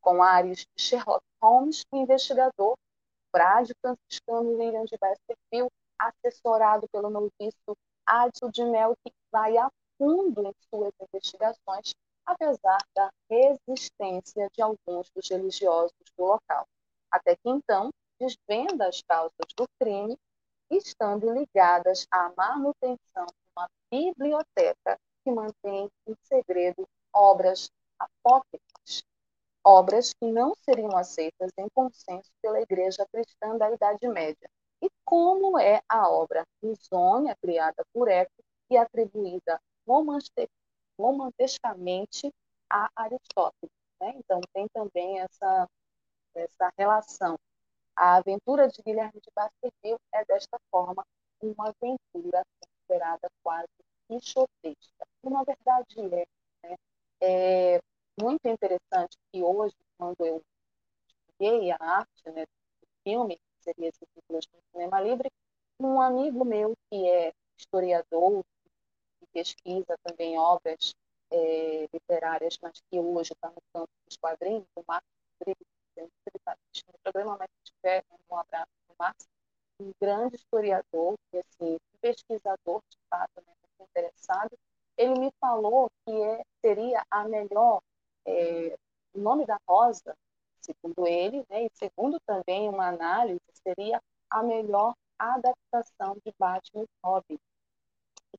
[0.00, 2.74] com ares de Sherlock Holmes, o investigador
[3.32, 10.46] Brad franciscano William de Baskerville, assessorado pelo noviço Adil de Mel, que vai a fundo
[10.46, 11.92] em suas investigações,
[12.24, 16.64] apesar da resistência de alguns dos religiosos do local.
[17.10, 20.18] Até que então, desvenda as causas do crime,
[20.70, 29.04] estando ligadas à manutenção de uma biblioteca que mantém em segredo obras apócrifas
[29.64, 34.46] obras que não seriam aceitas em consenso pela Igreja Cristã da Idade Média.
[34.82, 39.58] E como é a obra Insônia, criada por Eco e atribuída
[40.98, 42.30] romantescamente
[42.70, 43.72] a Aristóteles.
[44.00, 44.12] Né?
[44.16, 45.66] Então, tem também essa,
[46.34, 47.38] essa relação.
[47.96, 51.04] A aventura de Guilherme de Baskerville é, desta forma,
[51.40, 53.68] uma aventura considerada quase
[54.08, 55.06] quixotesca.
[55.22, 56.26] Na verdade, é.
[56.68, 56.76] Né?
[57.20, 57.80] é
[58.20, 60.42] muito interessante que hoje, quando eu
[61.08, 65.30] estudei a arte né, do filme, que seria esse título de cinema livre,
[65.80, 68.44] um amigo meu que é historiador,
[69.18, 70.94] que pesquisa também obras
[71.30, 76.98] é, literárias, mas que hoje está no campo dos quadrinhos, o Marcos Rodrigues, está no
[77.02, 79.26] programa, mas se tiver um abraço para o Marcos,
[79.80, 84.56] um grande historiador, e assim, pesquisador de fato, né, interessado,
[84.96, 87.80] ele me falou que é, seria a melhor
[88.26, 88.76] é,
[89.14, 90.16] o nome da rosa,
[90.60, 96.88] segundo ele, né, e segundo também uma análise, seria a melhor adaptação de Batman e
[97.04, 97.38] Robin.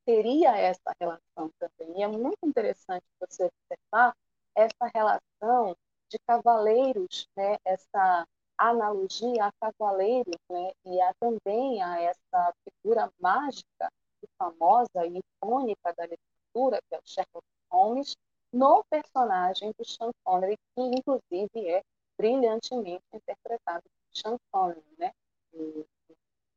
[0.06, 2.00] Teria essa relação também.
[2.00, 4.16] E é muito interessante você observar
[4.54, 5.76] essa relação
[6.16, 7.58] de cavaleiros, né?
[7.66, 8.26] essa
[8.58, 10.72] analogia a cavaleiros, né?
[10.86, 13.92] e a, também a essa figura mágica
[14.24, 18.16] e famosa e icônica da literatura, que é o Sherlock Holmes,
[18.54, 21.84] no personagem do Sean Connery, que inclusive é
[22.18, 25.12] brilhantemente interpretado por Sean Connery, né?
[25.54, 25.86] O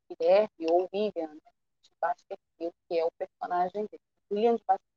[0.09, 1.51] Guilherme ou William né?
[1.83, 4.03] de Baskerville, que é o personagem dele.
[4.31, 4.89] William de Baskerville.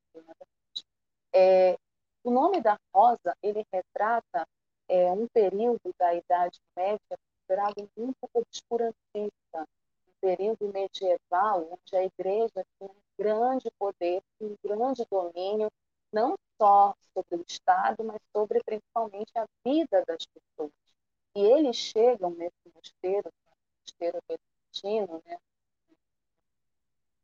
[1.34, 1.76] É,
[2.24, 4.46] o nome da Rosa, ele retrata
[4.88, 9.68] é, um período da Idade Média considerado muito obscurantista,
[10.06, 15.70] um período medieval onde a Igreja tinha um grande poder, um grande domínio,
[16.12, 20.72] não só sobre o Estado, mas sobre principalmente a vida das pessoas.
[21.34, 23.30] E eles chegam nesse mosteiro,
[23.80, 25.38] mosteiro beneditino, né,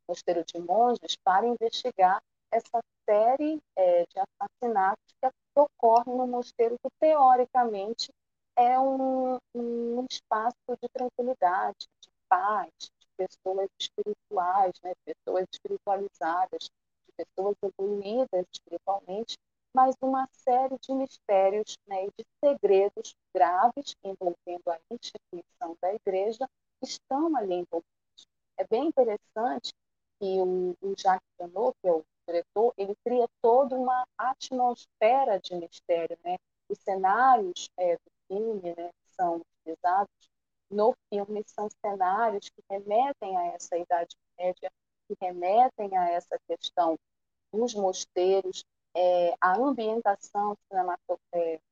[0.07, 6.89] mosteiro de monges, para investigar essa série é, de assassinatos que ocorrem no mosteiro, que
[6.99, 8.11] teoricamente
[8.55, 16.69] é um, um espaço de tranquilidade, de paz, de pessoas espirituais, né, pessoas espiritualizadas,
[17.15, 19.37] pessoas evoluídas espiritualmente,
[19.73, 26.47] mas uma série de mistérios né, e de segredos graves envolvendo a instituição da igreja
[26.81, 28.27] estão ali envolvidos.
[28.57, 29.71] É bem interessante
[30.19, 35.55] que o, o Jacques Janot, que é o diretor, ele cria toda uma atmosfera de
[35.55, 36.17] mistério.
[36.23, 36.37] Né?
[36.69, 40.29] Os cenários é, do filme né, são utilizados
[40.69, 44.71] no filme são cenários que remetem a essa Idade Média,
[45.07, 46.97] que remetem a essa questão
[47.51, 48.63] dos mosteiros,
[48.95, 51.63] é, a ambientação cinematográfica,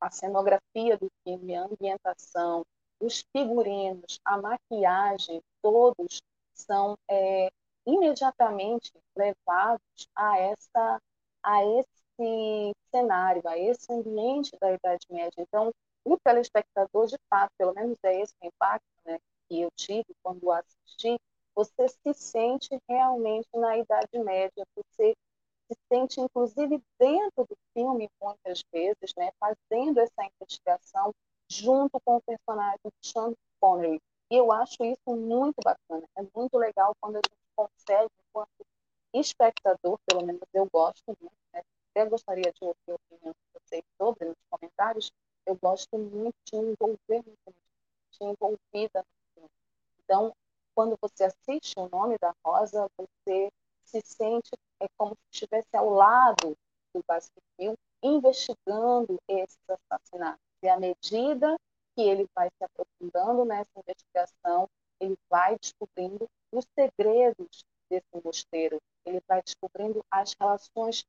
[0.00, 2.64] a cenografia do filme, a ambientação,
[3.00, 6.20] os figurinos, a maquiagem, todos
[6.54, 7.50] são é,
[7.86, 11.00] imediatamente levados a essa
[11.42, 15.32] a esse cenário, a esse ambiente da Idade Média.
[15.38, 15.72] Então,
[16.04, 20.50] o telespectador, de fato, pelo menos é esse o impacto né, que eu tive quando
[20.50, 21.18] assisti,
[21.54, 25.14] você se sente realmente na Idade Média, você
[25.70, 31.12] se sente, inclusive, dentro do filme, muitas vezes, né, fazendo essa investigação
[31.48, 34.00] junto com o personagem Sean Connery.
[34.30, 38.66] E eu acho isso muito bacana, é muito legal quando a gente consegue, enquanto
[39.12, 43.82] espectador, pelo menos eu gosto muito, né, até gostaria de ouvir a opinião de vocês
[43.98, 45.10] sobre nos comentários,
[45.44, 47.54] eu gosto muito de envolver muito,
[48.12, 49.04] de envolvida.
[50.04, 50.32] Então,
[50.74, 53.50] quando você assiste o nome da Rosa, você
[53.82, 56.56] se sente é como se estivesse ao lado
[56.94, 60.40] do Baskerville investigando esses assassinatos.
[60.62, 61.56] E à medida
[62.00, 64.66] que ele vai se aprofundando nessa investigação,
[64.98, 71.04] ele vai descobrindo os segredos desse mosteiro, ele vai descobrindo as relações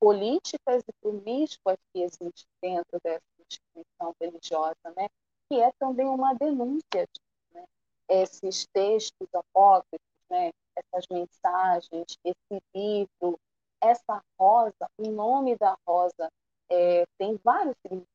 [0.00, 5.08] políticas e promíscuas que existem dentro dessa instituição religiosa, né?
[5.48, 7.08] que é também uma denúncia
[7.52, 7.64] né?
[8.08, 10.50] esses textos apócrifos, né?
[10.74, 13.38] essas mensagens, esse livro,
[13.80, 16.28] essa rosa, o nome da rosa
[16.68, 18.13] é, tem vários significados,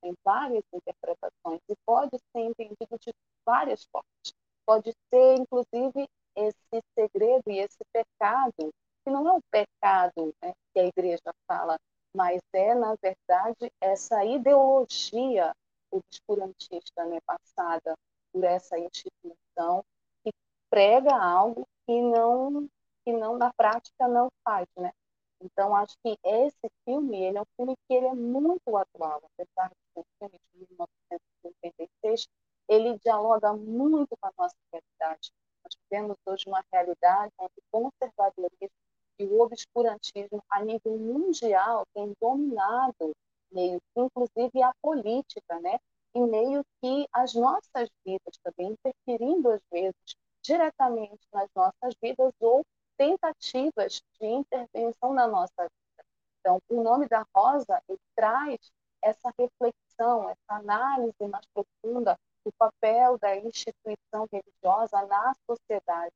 [0.00, 3.12] tem várias interpretações e pode ser entendido de
[3.44, 4.34] várias formas.
[4.66, 8.70] Pode ser, inclusive, esse segredo e esse pecado,
[9.04, 11.76] que não é o pecado né, que a igreja fala,
[12.14, 15.52] mas é, na verdade, essa ideologia
[15.90, 17.94] obscurantista né, passada
[18.32, 19.84] por essa instituição
[20.22, 20.30] que
[20.70, 22.68] prega algo que não
[23.02, 24.92] que não na prática não faz, né?
[25.40, 29.70] Então acho que esse filme ele é um filme que ele é muito atual, apesar
[29.70, 32.28] de filme de 1956,
[32.68, 35.32] ele dialoga muito com a nossa realidade.
[35.64, 38.70] Nós vivemos hoje uma realidade onde o conservadorismo
[39.18, 43.12] e o obscurantismo a nível mundial tem dominado
[43.52, 45.78] meio inclusive a política, né?
[46.14, 52.64] Em meio que as nossas vidas também interferindo às vezes diretamente nas nossas vidas ou
[53.00, 56.04] tentativas de intervenção na nossa vida.
[56.38, 57.82] Então, o nome da Rosa
[58.14, 58.58] traz
[59.02, 66.14] essa reflexão, essa análise mais profunda do papel da instituição religiosa na sociedade,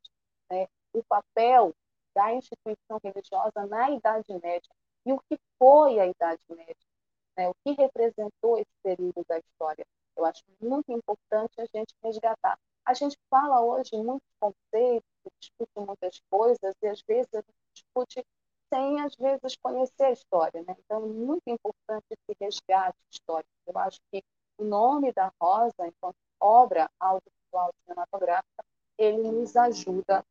[0.51, 0.67] né?
[0.93, 1.75] o papel
[2.15, 4.71] da instituição religiosa na Idade Média
[5.07, 6.87] e o que foi a Idade Média,
[7.35, 7.49] né?
[7.49, 9.87] o que representou esse período da história.
[10.15, 15.09] Eu acho muito importante a gente resgatar a gente fala hoje muitos conceitos,
[15.41, 18.27] discute muitas coisas e às vezes a gente discute
[18.73, 20.77] sem às vezes conhecer a história, né?
[20.79, 23.51] Então é muito importante esse resgate histórico.
[23.67, 24.23] Eu acho que
[24.59, 28.65] o nome da Rosa, enquanto obra audiovisual cinematográfica,
[28.99, 30.25] ele nos ajuda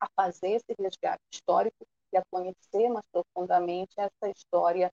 [0.00, 4.90] a fazer esse resgate histórico e a conhecer mais profundamente essa história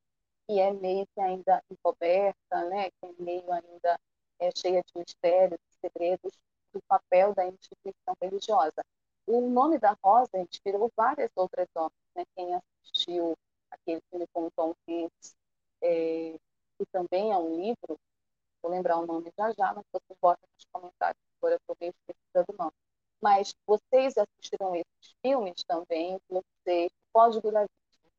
[0.48, 4.00] que é meio que ainda encoberta, né, que é meio ainda
[4.40, 6.34] é, cheia de mistérios, segredos
[6.74, 8.84] do papel da instituição religiosa.
[9.28, 12.00] O nome da Rosa inspirou várias outras obras.
[12.16, 12.24] Né?
[12.36, 13.38] Quem assistiu
[13.70, 15.36] aquele filme com Tom Hanks,
[15.82, 16.38] é,
[16.78, 18.00] que também é um livro,
[18.62, 22.58] vou lembrar o nome já já, mas vocês botam nos comentários, agora estou esquecida do
[22.58, 22.74] nome.
[23.22, 28.12] Mas vocês assistiram esses filmes também, vocês, Código da Vinci,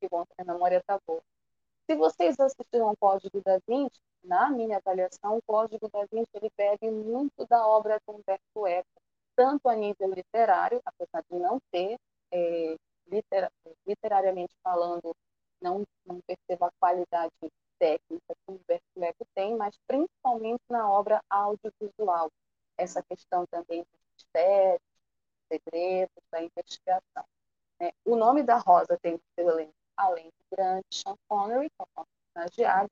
[0.00, 1.22] que bom a memória está boa.
[1.86, 6.90] Se vocês assistiram Código da Vinci, na minha avaliação, o Código da Vinci ele bebe
[6.90, 9.02] muito da obra de Humberto Eco,
[9.36, 11.98] tanto a nível literário, apesar de não ter,
[12.30, 13.50] é, liter,
[13.86, 15.14] literariamente falando,
[15.60, 17.32] não, não percebo a qualidade
[17.78, 22.30] técnica que Humberto Eco tem, mas principalmente na obra audiovisual.
[22.76, 24.80] Essa questão também dos mistérios,
[25.48, 27.24] segredos, da investigação.
[27.80, 32.00] É, o nome da Rosa tem o seu elenco, além do grande Sean Connery, é
[32.36, 32.90] homenageado,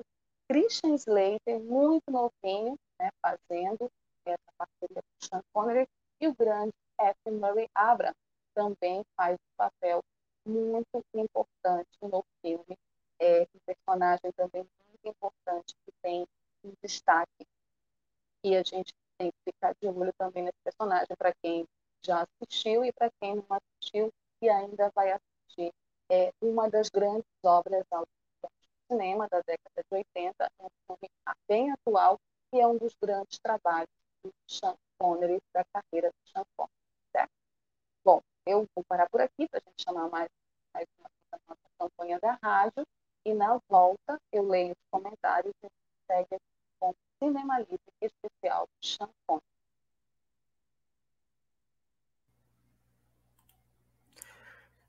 [0.50, 3.88] Christian Slater, muito novinho, né, fazendo
[4.24, 5.86] essa parceria com Sean Connery,
[6.20, 7.30] e o grande F.
[7.30, 8.12] Murray Abram
[8.52, 10.00] também faz um papel
[10.44, 12.76] muito importante no filme,
[13.20, 16.26] é um personagem também muito importante que tem
[16.64, 17.46] um destaque
[18.42, 21.64] e a gente tem que ficar de olho também nesse personagem para quem
[22.04, 25.72] já assistiu e para quem não assistiu e ainda vai assistir.
[26.10, 27.84] É uma das grandes obras
[28.90, 31.10] cinema da década de 80, é um filme
[31.48, 32.18] bem atual
[32.52, 33.88] e é um dos grandes trabalhos
[34.24, 36.72] do Sean Connery, da carreira do Sean Connery.
[37.12, 37.30] Certo?
[38.04, 40.28] Bom, eu vou parar por aqui para a gente chamar mais,
[40.74, 41.08] mais uma
[41.48, 42.84] nossa campanha da rádio
[43.24, 45.68] e na volta eu leio os comentários e
[46.06, 46.36] segue
[46.80, 49.59] com Cinema Livre especial do Sean Connery.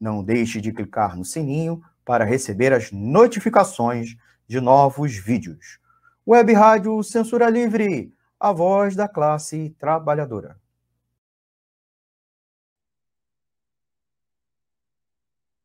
[0.00, 4.16] Não deixe de clicar no sininho para receber as notificações
[4.46, 5.78] de novos vídeos.
[6.26, 10.58] Web Rádio Censura Livre, a voz da classe trabalhadora.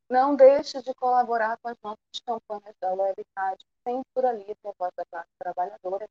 [0.08, 4.90] Não deixe de colaborar com as nossas campanhas da Web Rádio Censura Livre, a voz
[4.96, 6.08] da classe trabalhadora.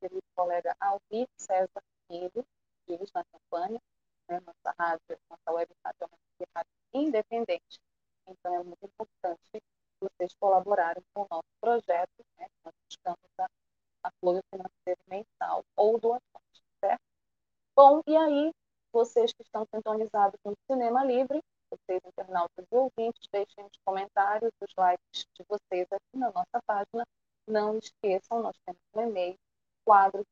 [0.00, 2.44] Querido colega Alvir César Filho,
[2.88, 3.78] diz na campanha,
[4.28, 7.80] né, nossa rádio, nossa web rádio é uma rádio independente.
[8.26, 9.62] Então é muito importante
[10.00, 12.46] vocês colaborarem com o nosso projeto, né?
[12.64, 13.46] Nós buscamos a,
[14.04, 17.02] apoio financeiro mensal ou doações, certo?
[17.74, 18.52] Bom, e aí,
[18.92, 24.74] vocês que estão sintonizados no Cinema Livre, vocês internautas e ouvintes, deixem os comentários, os
[24.76, 27.04] likes de vocês aqui na nossa página.
[27.46, 29.36] Não esqueçam, nós temos um e-mail,
[29.84, 30.24] quadro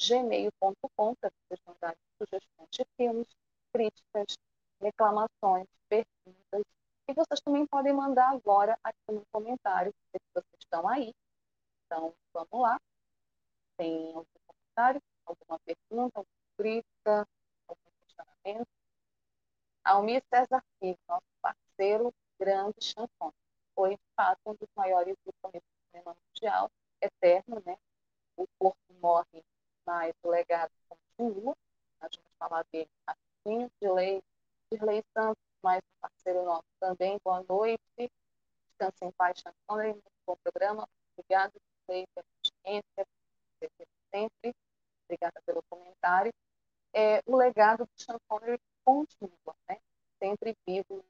[0.00, 3.28] cinemalivre.gmail.com para vocês mandarem sugestões de filmes,
[3.72, 4.36] críticas,
[4.80, 6.64] reclamações, perguntas
[7.08, 11.14] e vocês também podem mandar agora aqui no comentário, se vocês estão aí.
[11.84, 12.80] Então, vamos lá.
[13.76, 16.26] Tem algum comentário, alguma pergunta, alguma
[16.56, 17.28] crítica,
[17.68, 18.68] algum questionamento?
[19.84, 23.34] Almir César Filho, nosso parceiro grande chanfone.
[23.72, 26.70] Foi, de fato, um dos maiores do cinema mundial,
[27.00, 27.76] eterno, né?
[28.36, 29.44] O corpo morre,
[29.86, 31.56] mas o legado continua.
[32.00, 33.70] Nós vamos falar dele rapidinho.
[33.80, 34.22] De lei,
[34.72, 37.18] de lei Santos, mais um parceiro nosso também.
[37.24, 37.80] Boa noite.
[37.98, 39.92] Descanse em paz, Chanfone.
[39.92, 40.88] Muito bom programa.
[41.16, 41.52] Obrigada
[41.86, 42.02] pela
[42.64, 43.06] audiência,
[44.10, 44.54] sempre.
[45.04, 46.32] Obrigada pelo comentário.
[46.92, 49.78] É, o legado do Sean Connery continua, né?
[50.18, 51.04] sempre vivo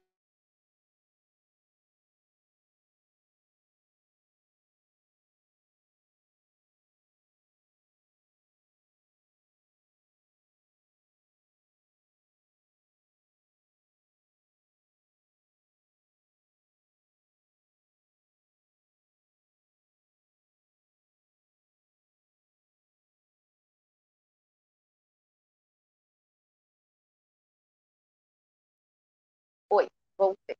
[30.17, 30.57] voltei.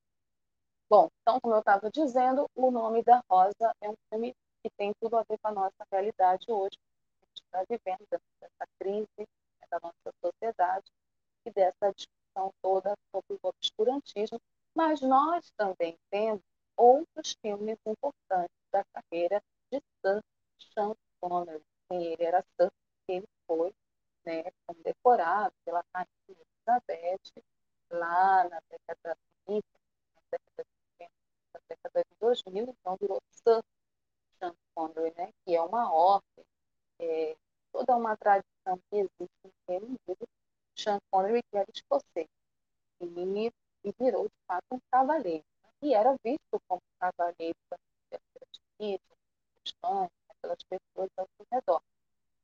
[0.90, 4.34] Bom, então, como eu estava dizendo, O Nome da Rosa é um filme
[4.64, 6.78] que tem tudo a ver com a nossa realidade hoje.
[7.22, 10.86] A gente está vivendo dessa crise né, da nossa sociedade
[11.46, 14.40] e dessa discussão toda sobre o obscurantismo,
[14.76, 16.42] mas nós também temos
[16.78, 19.42] outros filmes importantes da carreira
[19.72, 20.22] de Sir
[20.74, 21.64] Sean Connery.
[21.92, 22.70] Ele era Sir,
[23.10, 23.74] ele foi
[24.26, 27.44] né, condecorado pela Rainha Elizabeth
[27.92, 29.18] lá na década
[29.48, 29.64] de 20,
[30.16, 30.64] na década
[31.00, 31.10] de,
[31.54, 33.62] na década de 2000, então virou Sir
[34.40, 36.46] Sean Connery, né, que é uma ordem,
[37.00, 37.36] é,
[37.72, 40.28] toda uma tradição que existe no Reino Unido.
[40.76, 42.28] Sean Connery, que era escocês,
[43.02, 43.52] e,
[43.84, 45.44] e virou, de fato, um cavaleiro.
[45.64, 48.98] Né, e era visto como cavaleiro pelas
[49.66, 50.10] Espanha,
[50.42, 51.82] pelas pessoas ao seu redor.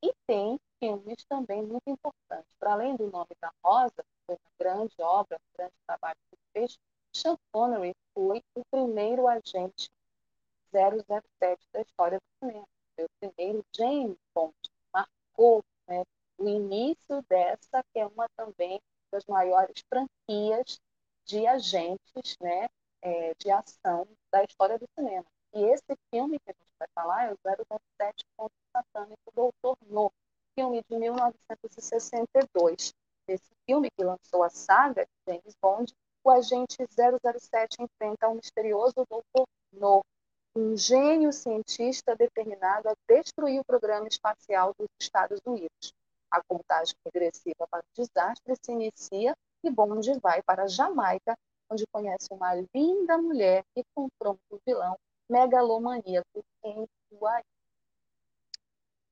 [0.02, 2.54] E tem filmes também muito importantes.
[2.58, 6.36] Para além do nome da Rosa, que foi uma grande obra, um grande trabalho que
[6.52, 6.78] fez,
[7.16, 9.88] Sean Connery foi o primeiro agente
[10.72, 12.66] 007 da história do cinema.
[12.96, 14.54] Foi o primeiro James Bond.
[14.92, 16.02] Marcou né,
[16.38, 18.80] o início dessa, que é uma também
[19.12, 20.80] das maiores franquias
[21.24, 22.68] de agentes né,
[23.00, 25.26] é, de ação da história do cinema.
[25.52, 29.78] E esse filme que a gente vai falar é o 007 contra o Satânico Doutor
[29.86, 30.12] No,
[30.54, 32.92] filme de 1962.
[33.28, 35.94] Nesse filme que lançou a saga de James Bond,
[36.24, 40.02] o agente 007 enfrenta um misterioso Doutor No,
[40.56, 45.92] um gênio cientista determinado a destruir o programa espacial dos Estados Unidos.
[46.30, 51.36] A contagem regressiva para o desastre se inicia e Bond vai para Jamaica,
[51.70, 54.96] onde conhece uma linda mulher e confronta o vilão
[55.28, 57.44] megalomaníaco em Hawaii.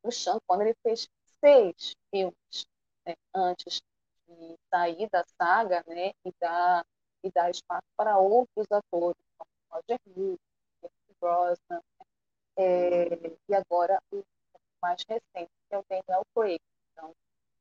[0.03, 1.09] O Sean Connery fez
[1.41, 2.67] seis filmes
[3.07, 3.81] né, antes
[4.27, 6.85] de sair da saga né, e, dar,
[7.23, 10.41] e dar espaço para outros atores, como Roger Moore,
[11.21, 11.81] Brosnan, né,
[12.57, 14.23] é, e agora o
[14.83, 16.61] mais recente, que é o Daniel Craig.
[16.93, 17.15] Então,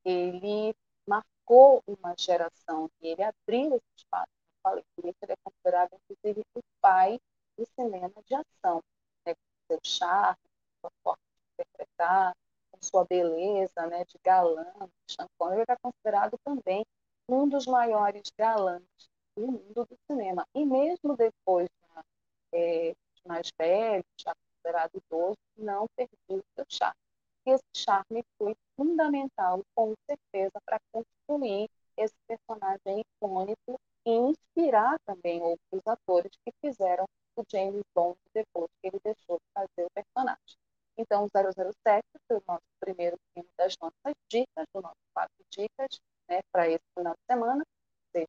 [0.04, 0.76] ele
[1.08, 4.32] marcou uma geração e ele abriu esse espaço.
[4.32, 7.20] Eu falei, isso ele é considerado, inclusive, o pai
[7.58, 8.82] do cinema de ação,
[9.26, 10.40] né, com seu charme,
[10.82, 12.36] sua forma de interpretar,
[12.72, 14.66] com sua beleza né, de galã.
[15.08, 16.84] Sean Connery é considerado também
[17.30, 18.82] um dos maiores galãs
[19.36, 20.46] do mundo do cinema.
[20.54, 21.70] E mesmo depois
[22.54, 22.94] né,
[23.26, 26.96] mais velho, já considerado idoso, não perdeu seu charme.
[27.46, 35.42] E esse charme foi fundamental, com certeza, para construir esse personagem icônico e inspirar também
[35.42, 37.06] outros atores que fizeram
[37.36, 40.58] o James Bond depois que ele deixou de fazer o personagem.
[40.98, 46.42] Então, 007 foi o nosso primeiro filme das nossas dicas, do nosso quatro dicas, né,
[46.52, 47.66] para esse final de semana.
[48.12, 48.28] Vocês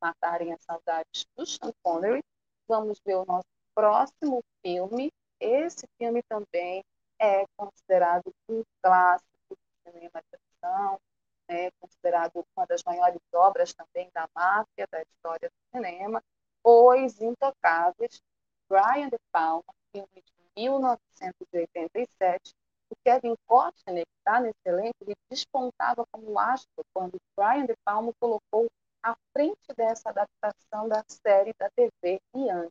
[0.00, 2.22] matarem as saudades do Sean Connery.
[2.68, 5.12] Vamos ver o nosso próximo filme.
[5.38, 6.84] Esse filme também
[7.18, 11.00] é considerado um clássico do cinema de ação,
[11.48, 16.22] né, considerado uma das maiores obras também da máfia da história do cinema.
[16.62, 18.22] Os Intocáveis,
[18.68, 22.54] Brian De Palma, filme de 1987.
[22.90, 28.12] O Kevin Costner, que está nesse elenco, ele despontava como astro quando Brian De Palma
[28.20, 28.68] colocou
[29.02, 32.68] à frente dessa adaptação da série da TV Ian.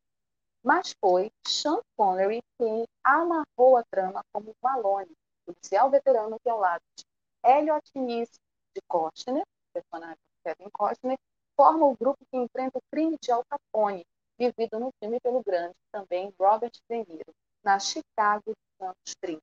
[0.64, 5.16] Mas foi Sean Connery quem amarrou a trama como Malone,
[5.46, 7.06] policial veterano que ao lado de
[7.44, 8.30] Elliot Ness
[8.76, 11.18] de Costner, personagem Kevin Costner,
[11.56, 14.06] forma o grupo que enfrenta o crime de Al Capone,
[14.38, 19.42] vivido no filme pelo grande também Robert De Niro, na Chicago dos anos 30.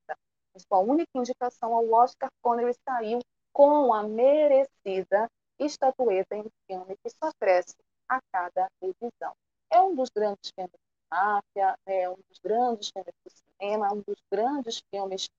[0.55, 3.19] A sua única indicação ao Oscar, Connery saiu
[3.53, 5.27] com a merecida
[5.59, 7.75] estatueta em filme que só cresce
[8.09, 9.33] a cada revisão.
[9.69, 14.01] É um dos grandes filmes de máfia, é um dos grandes filmes do cinema, um
[14.01, 15.29] dos grandes filmes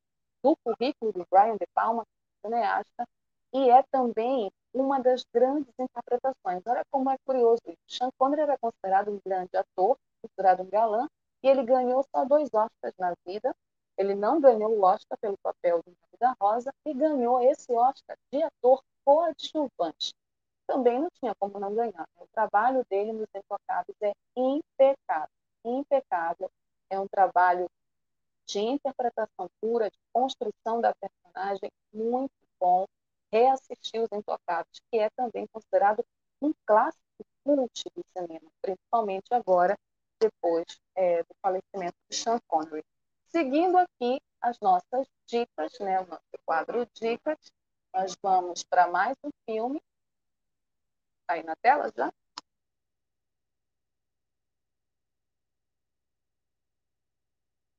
[0.42, 2.04] do currículo do Brian De Palma,
[2.44, 3.06] cineasta,
[3.52, 6.62] e é também uma das grandes interpretações.
[6.66, 7.78] Olha como é curioso isso.
[7.86, 11.08] Sean Connery era considerado um grande ator, considerado um galã,
[11.42, 13.54] e ele ganhou só dois Oscars na vida.
[13.96, 18.42] Ele não ganhou o Oscar pelo papel Nome da Rosa e ganhou esse Oscar de
[18.42, 20.14] ator coadjuvante.
[20.66, 22.06] Também não tinha como não ganhar.
[22.16, 25.32] O trabalho dele nos Intocáveis é impecável,
[25.64, 26.50] impecável.
[26.90, 27.70] É um trabalho
[28.46, 32.84] de interpretação pura, de construção da personagem muito bom
[33.32, 36.04] reassistir Os Intocáveis, que é também considerado
[36.42, 37.00] um clássico
[37.42, 39.74] cult do cinema, principalmente agora,
[40.20, 42.84] depois é, do falecimento de Sean Connery.
[43.28, 47.38] Seguindo aqui as nossas dicas, né, o nosso quadro Dicas,
[47.93, 49.82] nós vamos para mais um filme.
[51.20, 52.11] Está aí na tela já?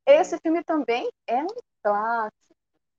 [0.05, 1.47] Esse filme também é um
[1.83, 2.55] clássico.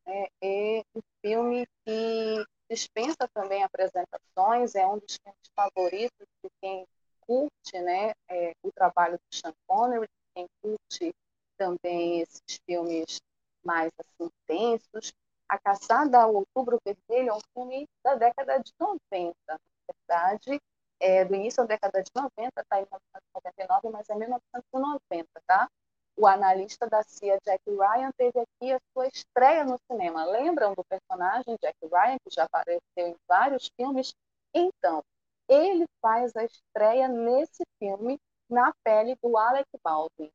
[0.07, 0.27] Né?
[0.43, 6.87] É um filme que dispensa também apresentações, é um dos filmes favoritos de quem
[7.21, 11.15] curte né, é, o trabalho do Sean Connery, de quem curte
[11.57, 13.21] também esses filmes
[13.65, 15.13] mais assim, intensos,
[15.51, 19.59] a Caçada ao Outubro Vermelho é um filme da década de 90, na
[19.91, 20.61] verdade,
[21.01, 25.69] é do início da década de 90, está em 1999, mas é 1990, tá?
[26.17, 30.25] O analista da CIA, Jack Ryan, teve aqui a sua estreia no cinema.
[30.25, 34.15] Lembram do personagem Jack Ryan, que já apareceu em vários filmes?
[34.55, 35.03] Então,
[35.49, 40.31] ele faz a estreia nesse filme na pele do Alec Baldwin.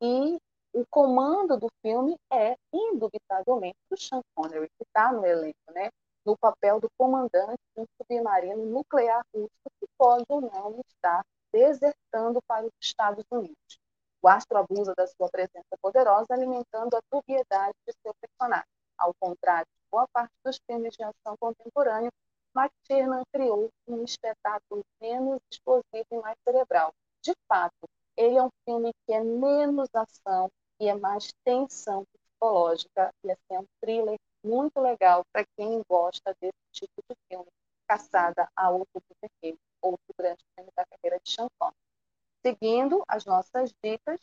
[0.00, 0.38] E
[0.72, 5.90] o comando do filme é, indubitavelmente, do Sean Connery, que está no elenco, né?
[6.24, 9.50] no papel do comandante de um submarino nuclear russo
[9.80, 13.78] que pode ou não estar desertando para os Estados Unidos.
[14.22, 18.68] O astro abusa da sua presença poderosa, alimentando a dubiedade de seu personagem.
[18.98, 22.10] Ao contrário de boa parte dos filmes de ação contemporâneo,
[22.54, 26.92] McTiernan criou um espetáculo menos explosivo e mais cerebral.
[27.22, 30.50] De fato, ele é um filme que é menos ação
[30.80, 36.34] e é mais tensão psicológica, e assim, é um thriller muito legal para quem gosta
[36.40, 37.46] desse tipo de filme,
[37.86, 41.48] Caçada a Outro Vermelho, outro grande filme da carreira de Sean
[42.42, 44.20] Seguindo as nossas dicas,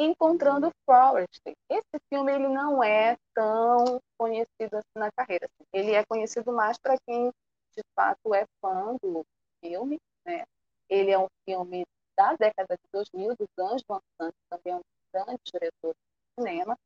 [0.00, 1.42] Encontrando Forrest.
[1.68, 5.48] Esse filme ele não é tão conhecido assim na carreira.
[5.72, 7.32] Ele é conhecido mais para quem
[7.76, 9.24] de fato é fã do
[9.60, 10.00] filme.
[10.24, 10.44] Né?
[10.88, 11.84] Ele é um filme
[12.18, 14.80] da década de 2000, do Gus Van Sant, também é um
[15.12, 16.76] grande diretor de cinema.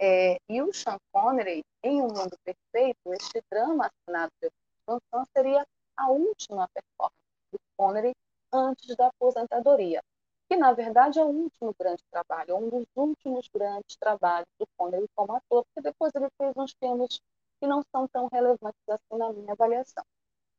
[0.00, 4.52] É, e o Sean Connery, em Um Mundo Perfeito, este drama assinado pelo
[4.86, 5.66] Van Sant seria
[5.96, 7.18] a última performance
[7.52, 8.14] do Connery
[8.52, 10.00] antes da aposentadoria
[10.48, 15.06] que na verdade é o último grande trabalho, um dos últimos grandes trabalhos do Connery
[15.14, 17.20] como ator, porque depois ele fez uns filmes
[17.60, 20.02] que não são tão relevantes assim na minha avaliação.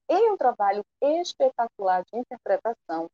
[0.07, 3.09] Em um trabalho espetacular de interpretação,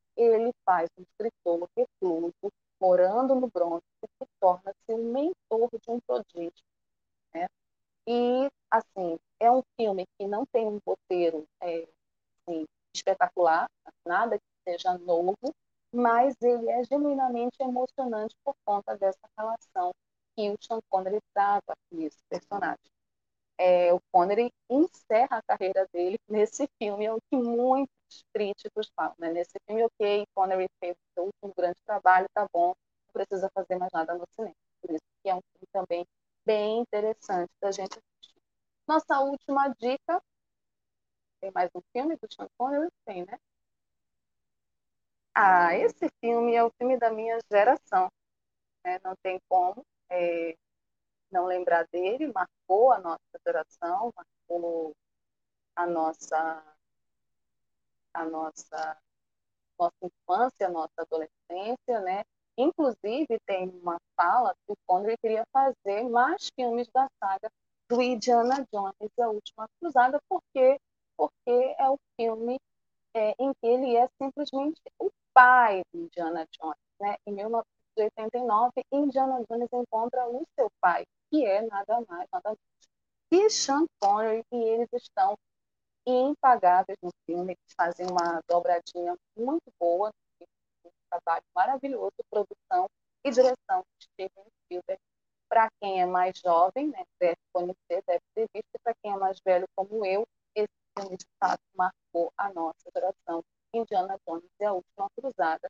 [0.66, 2.34] faz um escritor recluso,
[2.80, 6.64] morando no Bronx, que torna-se um mentor de um prodígio.
[7.34, 7.48] Né?
[8.08, 11.88] E, assim, é um filme que não tem um roteiro é,
[12.48, 13.68] assim, espetacular,
[14.06, 15.36] nada que seja novo,
[15.94, 19.92] mas ele é genuinamente emocionante por conta dessa relação
[20.36, 22.78] que o Sean Connery trava aqui, esse personagem.
[23.58, 27.38] É, o Connery encerra a carreira dele nesse filme, é o que
[28.16, 29.16] muitos críticos falam.
[29.20, 29.32] Né?
[29.32, 33.76] Nesse filme, ok, Connery fez o seu último grande trabalho, tá bom, não precisa fazer
[33.78, 34.56] mais nada no cinema.
[34.82, 36.08] Por isso que é um filme também
[36.46, 38.40] bem interessante da gente assistir.
[38.88, 40.22] Nossa última dica,
[41.42, 42.90] tem mais um filme do Sean Connery?
[43.06, 43.38] Tem, né?
[45.34, 48.10] Ah, esse filme é o filme da minha geração.
[48.86, 49.00] Né?
[49.04, 50.56] Não tem como é,
[51.32, 52.32] não lembrar dele.
[52.34, 54.94] Marcou a nossa geração, marcou
[55.76, 56.75] a nossa,
[58.16, 58.98] a nossa,
[59.80, 62.24] nossa infância, a nossa adolescência, né?
[62.58, 67.52] Inclusive, tem uma fala que o Connery queria fazer mais filmes da saga
[67.90, 70.80] do Indiana Jones a Última Cruzada, porque,
[71.18, 72.58] porque é o filme
[73.14, 76.78] é, em que ele é simplesmente o pai de Indiana Jones.
[77.00, 77.18] Né?
[77.28, 82.76] Em 1989, Indiana Jones encontra o seu pai, que é nada mais, nada menos
[83.30, 85.38] que Sean Connery, e eles estão
[86.06, 90.12] impagáveis no filme, eles fazem uma dobradinha muito boa,
[90.84, 92.88] um trabalho maravilhoso, produção
[93.24, 95.02] e direção de Steven Spielberg.
[95.50, 99.18] Para quem é mais jovem, né, deve conhecer, deve ter visto, e para quem é
[99.18, 100.26] mais velho como eu,
[100.56, 103.44] esse filme de fato marcou a nossa geração
[103.74, 105.70] Indiana Jones e a Última Cruzada.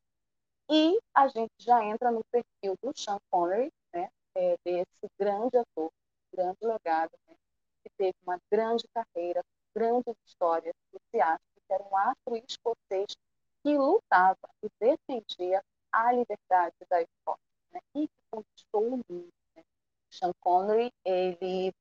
[0.69, 5.91] E a gente já entra no perfil do Sean Connery, né, é, desse grande ator,
[6.33, 7.35] grande legado, né,
[7.83, 9.43] que teve uma grande carreira,
[9.75, 13.15] grandes histórias, que se acha que era um astro escocês
[13.63, 15.61] que lutava e defendia
[15.91, 19.33] a liberdade da Escócia, né, e que conquistou o mundo.
[19.55, 19.63] Né.
[20.09, 21.73] Sean Connery, ele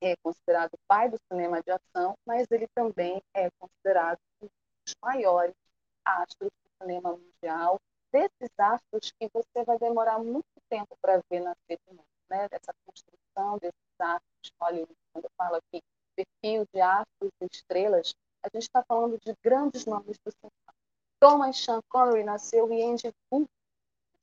[0.00, 5.54] é considerado o pai do cinema de ação, mas ele também é considerado dos maiores
[6.04, 7.78] astros do cinema mundial,
[8.12, 9.78] desses astros que você vai
[10.16, 12.48] demorar muito tempo para ver nascer de novo, né?
[12.48, 14.96] dessa construção desses astros Hollywood.
[15.12, 15.82] Quando eu falo aqui
[16.14, 20.74] perfil de astros e estrelas, a gente está falando de grandes nomes do cinema.
[21.20, 23.48] Thomas Sean Connery nasceu em Edimburgo,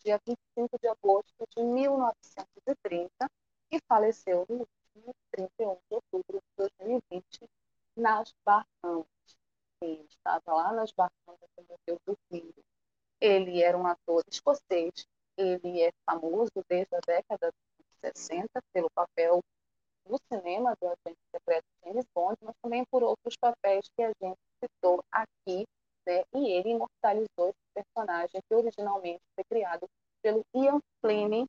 [0.03, 3.09] dia 25 de agosto de 1930,
[3.71, 7.49] e faleceu no último 31 de outubro de 2020
[7.95, 9.05] nas Bahamas
[9.81, 12.63] ele estava lá nas Bahamas e morreu dormindo.
[13.19, 15.05] Ele era um ator escocês
[15.37, 19.41] ele é famoso desde a década de 60 pelo papel
[20.05, 24.37] no cinema do agente secreto James Bond, mas também por outros papéis que a gente
[24.61, 25.65] citou aqui,
[26.05, 26.23] né?
[26.33, 29.87] E ele imortalizou esse personagem que originalmente foi criado
[30.21, 31.47] pelo Ian Fleming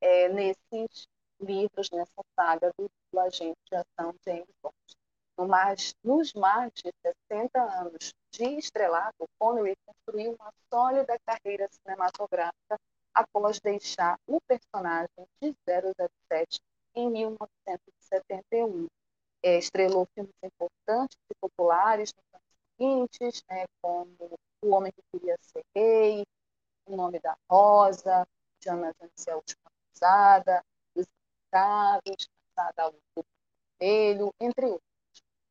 [0.00, 1.06] é, nesses
[1.40, 5.01] livros, nessa saga do, do agente de ação James Bond.
[5.42, 6.92] No mais, nos mais de
[7.28, 12.78] 60 anos de estrelato, Connery construiu uma sólida carreira cinematográfica
[13.12, 16.60] após deixar o personagem de 007
[16.94, 18.86] em 1971.
[19.42, 22.46] É, estrelou filmes importantes e populares nos anos
[22.78, 26.22] seguintes, né, como O Homem que Queria Ser Rei,
[26.86, 28.24] O Nome da Rosa,
[28.60, 30.62] Diana Vance a Última Cruzada,
[30.94, 31.06] Os
[31.50, 32.94] Casos, Caçada ao
[33.80, 34.91] Vermelho, entre outros.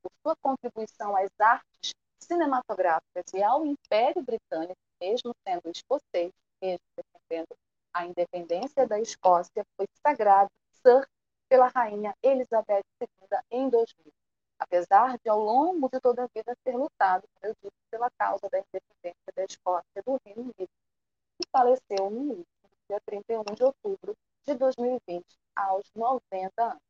[0.01, 6.31] Por sua contribuição às artes cinematográficas e ao Império Britânico, mesmo sendo escocês,
[6.61, 7.55] mesmo defendendo
[7.93, 10.49] a independência da Escócia, foi sagrado
[10.81, 11.05] Sir
[11.49, 14.13] pela rainha Elizabeth II em 2000,
[14.57, 17.55] apesar de, ao longo de toda a vida, ter lutado, eu
[17.89, 20.69] pela causa da independência da Escócia do Reino Unido,
[21.39, 22.45] e faleceu no
[22.87, 25.25] dia 31 de outubro de 2020,
[25.55, 26.81] aos 90 anos.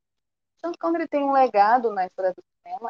[0.58, 2.42] Sean Connery tem um legado na história do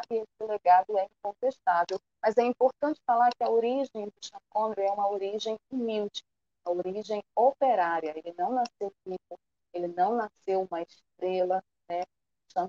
[0.09, 4.13] e esse legado é incontestável, mas é importante falar que a origem do
[4.49, 6.23] Connery é uma origem humilde,
[6.65, 8.13] uma origem operária.
[8.15, 9.39] Ele não nasceu rico,
[9.73, 12.03] ele não nasceu uma estrela, né?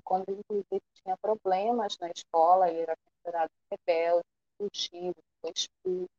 [0.03, 4.25] Connery, inclusive, tinha problemas na escola, ele era considerado rebelde,
[4.57, 6.09] fugido, foi expulso.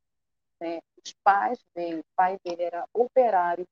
[0.61, 0.81] Né?
[1.05, 3.67] Os pais dele, o pai dele era operário,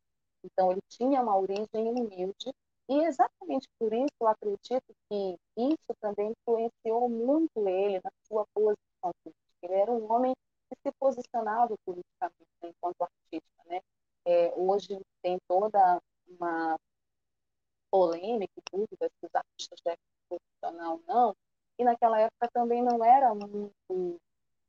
[0.45, 2.53] então ele tinha uma origem humilde,
[2.89, 9.13] e exatamente por isso eu acredito que isso também influenciou muito ele na sua posição
[9.23, 9.43] política.
[9.63, 10.35] Ele era um homem
[10.69, 13.63] que se posicionava politicamente né, enquanto artista.
[13.67, 13.81] Né?
[14.27, 16.77] É, hoje tem toda uma
[17.91, 21.37] polêmica e dúvida se os artistas devem se posicionar ou não,
[21.79, 24.21] e naquela época também não era muito,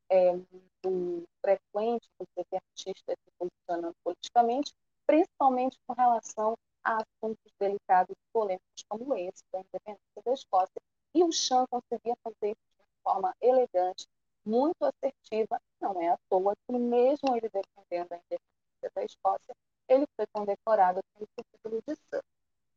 [0.08, 4.72] é, muito frequente você ter artistas se posicionando politicamente,
[5.06, 6.56] principalmente com relação
[6.86, 10.80] a assuntos delicados e polêmicos como esse, da independência da Escócia,
[11.12, 14.06] e o Chan conseguia fazer isso de forma elegante,
[14.44, 19.56] muito assertiva, não é à toa que mesmo ele defendendo a independência da Escócia,
[19.88, 22.22] ele foi condecorado com o título de Sir.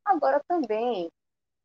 [0.04, 1.12] Agora, também,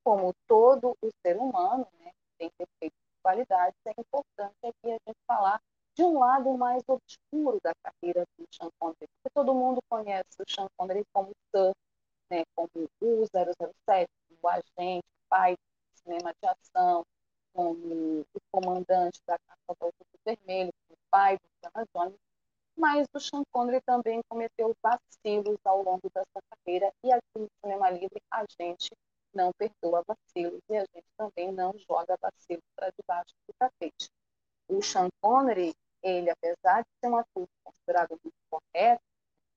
[0.05, 5.19] como todo o ser humano, né, tem defeitos e qualidades, é importante aqui a gente
[5.27, 5.61] falar
[5.97, 10.51] de um lado mais obscuro da carreira do Sean Connery, porque todo mundo conhece o
[10.51, 11.73] Sean Connery como Sir,
[12.35, 12.71] né, como
[13.01, 14.11] o 007,
[14.43, 17.05] o agente, o pai do cinema de ação,
[17.53, 22.19] como o comandante da Caça do Outubro Vermelho, como o pai do Indiana Jones,
[22.77, 27.49] mas o Sean Connery também cometeu vacilos ao longo da sua carreira e aqui no
[27.63, 28.91] Cinema Livre a gente
[29.33, 34.11] não perdoa vacilos e a gente também não joga vacilos para debaixo do tapete.
[34.69, 35.73] O Sean Connery,
[36.03, 39.03] ele, apesar de ser um ator considerado muito correto,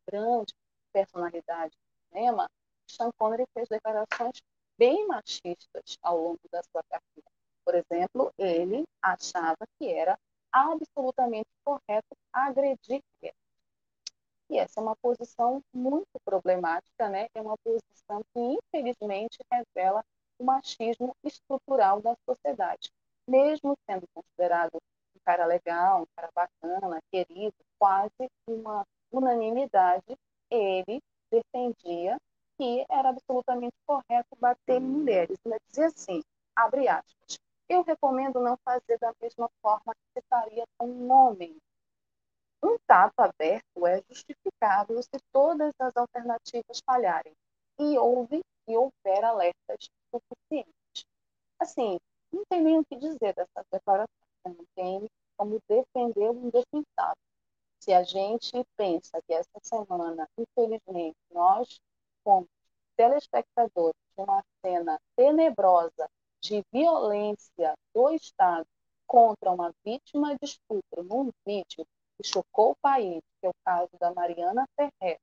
[0.07, 0.53] grande
[0.93, 2.47] personalidade do cinema,
[2.87, 4.41] Sean Connery fez declarações
[4.77, 7.29] bem machistas ao longo da sua carreira.
[7.65, 10.17] Por exemplo, ele achava que era
[10.51, 13.37] absolutamente correto agredir mulheres.
[14.49, 17.27] E essa é uma posição muito problemática, né?
[17.35, 20.03] É uma posição que, infelizmente, revela
[20.39, 22.89] o machismo estrutural da sociedade.
[23.27, 30.17] Mesmo sendo considerado um cara legal, um cara bacana, querido, quase uma unanimidade,
[30.49, 32.17] ele defendia
[32.57, 35.37] que era absolutamente correto bater em mulheres.
[35.45, 36.21] Ele dizia assim,
[36.55, 37.37] abre aspas,
[37.69, 41.55] eu recomendo não fazer da mesma forma que se faria com um homem.
[42.63, 47.33] Um tapa aberto é justificável se todas as alternativas falharem
[47.79, 51.05] e houve e houver alertas suficientes.
[51.59, 51.97] Assim,
[52.31, 54.07] não tem nem o que dizer dessa declaração,
[54.45, 57.17] não tem como defender o indefensável.
[57.79, 61.79] Se a gente pensa que essa semana, infelizmente, nós,
[62.27, 62.45] como
[62.97, 66.09] telespectadores, de uma cena tenebrosa
[66.41, 68.67] de violência do Estado
[69.05, 73.91] contra uma vítima de estupro num vídeo que chocou o país, que é o caso
[73.97, 75.17] da Mariana Ferrer,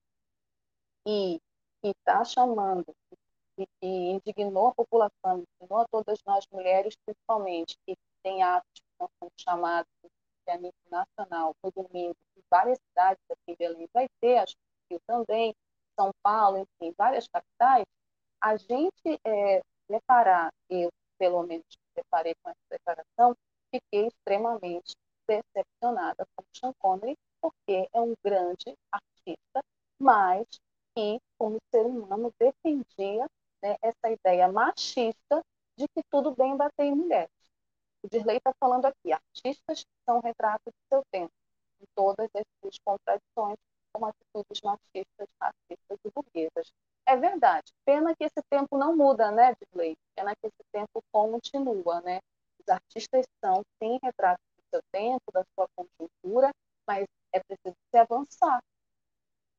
[1.07, 1.39] e
[1.83, 2.87] que está chamando
[3.59, 8.93] e que indignou a população, indignou a todas nós mulheres, principalmente, que tem atos que
[8.93, 13.89] estão sendo chamados de a nível nacional, no domingo, em várias cidades aqui em Belém
[13.93, 14.57] vai ter, acho
[14.89, 15.55] que também,
[15.99, 17.85] São Paulo, enfim, várias capitais,
[18.41, 21.65] a gente é, reparar, eu pelo menos
[21.95, 23.37] deparei com essa declaração,
[23.71, 24.95] fiquei extremamente
[25.27, 29.63] decepcionada com Sean Connery, porque é um grande artista,
[29.99, 30.47] mas
[30.95, 33.27] que, como ser humano, defendia
[33.63, 35.43] né, essa ideia machista
[35.77, 37.31] de que tudo bem bater em mulheres.
[38.03, 41.33] O Dirley está falando aqui, artistas são retratos do seu tempo,
[41.81, 43.59] em todas as suas contradições,
[43.95, 46.73] como atitudes machistas, racistas e burguesas.
[47.07, 47.73] É verdade.
[47.85, 49.97] Pena que esse tempo não muda, né, Dirley?
[50.17, 52.19] Pena que esse tempo continua, né?
[52.59, 56.51] Os artistas são, sim, retratos do seu tempo, da sua conjuntura,
[56.87, 58.61] mas é preciso se avançar.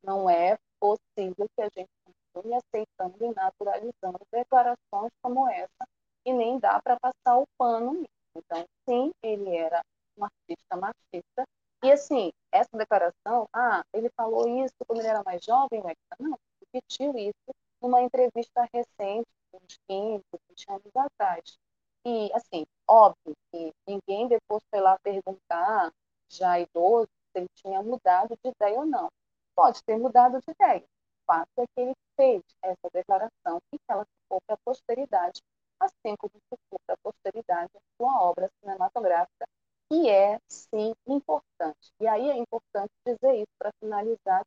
[0.03, 1.89] Não é possível que a gente
[2.33, 5.88] continue aceitando e naturalizando declarações como essa
[6.25, 8.03] e nem dá para passar o pano.
[8.36, 9.81] Então, sim, ele era
[10.17, 11.45] um artista machista.
[11.83, 16.38] E, assim, essa declaração, ah, ele falou isso quando ele era mais jovem, mas não,
[16.62, 21.58] repetiu isso numa entrevista recente, uns 15, 20 anos atrás.
[22.06, 25.91] E, assim, óbvio que ninguém depois foi lá perguntar,
[26.30, 29.10] já idoso, se ele tinha mudado de ideia ou não.
[29.56, 30.84] Pode ter mudado de ideia.
[30.84, 35.41] O fato é que ele fez essa declaração e que ela ficou para a posteridade,
[35.80, 39.45] assim como ficou para a posteridade sua obra cinematográfica,
[39.89, 41.93] que é, sim, importante.
[41.99, 44.45] E aí é importante dizer isso para finalizar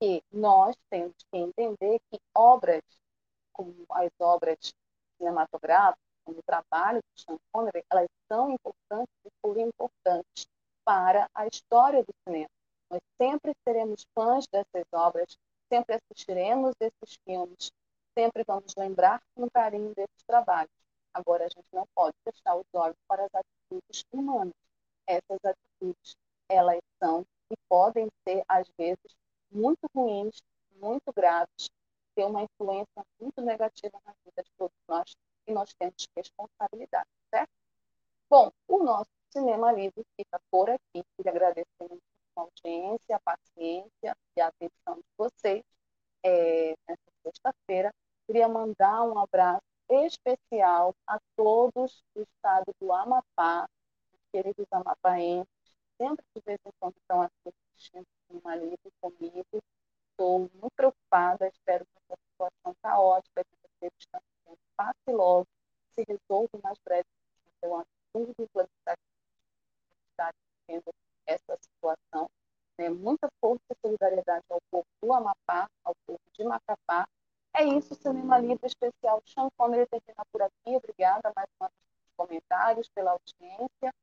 [0.00, 2.82] que nós temos que entender que obras,
[3.52, 4.72] como as obras
[5.18, 10.46] cinematográficas, como o trabalho do Sean Connery, elas são importantes e foram importantes
[10.84, 12.50] para a história do cinema.
[12.90, 15.36] Nós sempre seremos fãs dessas obras,
[15.72, 17.70] sempre assistiremos esses filmes,
[18.16, 20.72] sempre vamos lembrar com carinho desses trabalhos.
[21.12, 23.30] Agora, a gente não pode fechar os olhos para as
[23.70, 24.54] atitudes humanas.
[25.06, 26.16] Essas atitudes,
[26.48, 29.16] elas são e podem ser, às vezes,
[29.50, 30.40] muito ruins,
[30.76, 31.68] muito graves,
[32.14, 35.16] ter uma influência muito negativa na vida de todos nós
[35.46, 37.50] e nós temos responsabilidade, certo?
[38.28, 41.04] Bom, o nosso Cinema Livre fica por aqui.
[41.16, 41.66] Queria agradecer
[42.36, 45.64] a audiência, a paciência e a atenção de vocês
[46.24, 47.92] é, nessa sexta-feira.
[48.26, 53.68] Queria mandar um abraço especial a todos do estado do Amapá,
[54.32, 55.48] queridos amapaenses,
[56.00, 59.62] sempre de vez em quando estão aqui assistindo o Livre comigo.
[60.10, 65.46] Estou muito preocupada, espero que essa situação caótica que vocês estão tendo passe logo,
[65.90, 67.74] se resolva o mais breve possível.
[67.74, 68.68] Uma dúvida
[70.10, 70.30] está
[70.68, 70.90] vivendo
[71.26, 72.30] essa situação.
[72.78, 72.88] Né?
[72.90, 77.08] Muita força e solidariedade ao povo do Amapá, ao povo de Macapá.
[77.54, 80.76] É isso, Cinema Livre Especial Sean Connery termina por aqui.
[80.76, 83.94] Obrigada mais uma vez pelos comentários, pela audiência.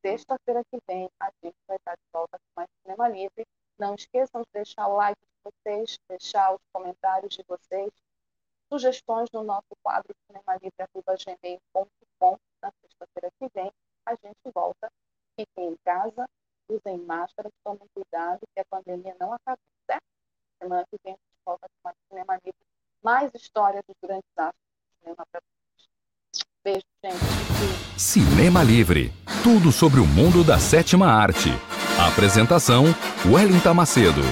[0.00, 3.46] Sexta-feira que vem a gente vai estar de volta com mais Cinema Livre.
[3.78, 7.90] Não esqueçam de deixar o like de vocês, deixar os comentários de vocês,
[8.68, 13.72] sugestões no nosso quadro cinemalivre.gmail.com na sexta-feira que vem.
[14.06, 14.90] A gente volta
[15.36, 16.28] Fiquem em casa,
[16.68, 20.04] usem máscara, tomem cuidado que a pandemia não acabou, certo?
[20.62, 22.54] Semana que vem a gente volta com mais Cinema Livre,
[23.04, 25.88] mais histórias dos grandes astros do cinema para vocês.
[26.64, 28.00] Beijo, gente.
[28.00, 29.12] Cinema Livre.
[29.42, 31.50] Tudo sobre o mundo da sétima arte.
[32.10, 32.86] Apresentação:
[33.26, 34.22] Wellington Macedo.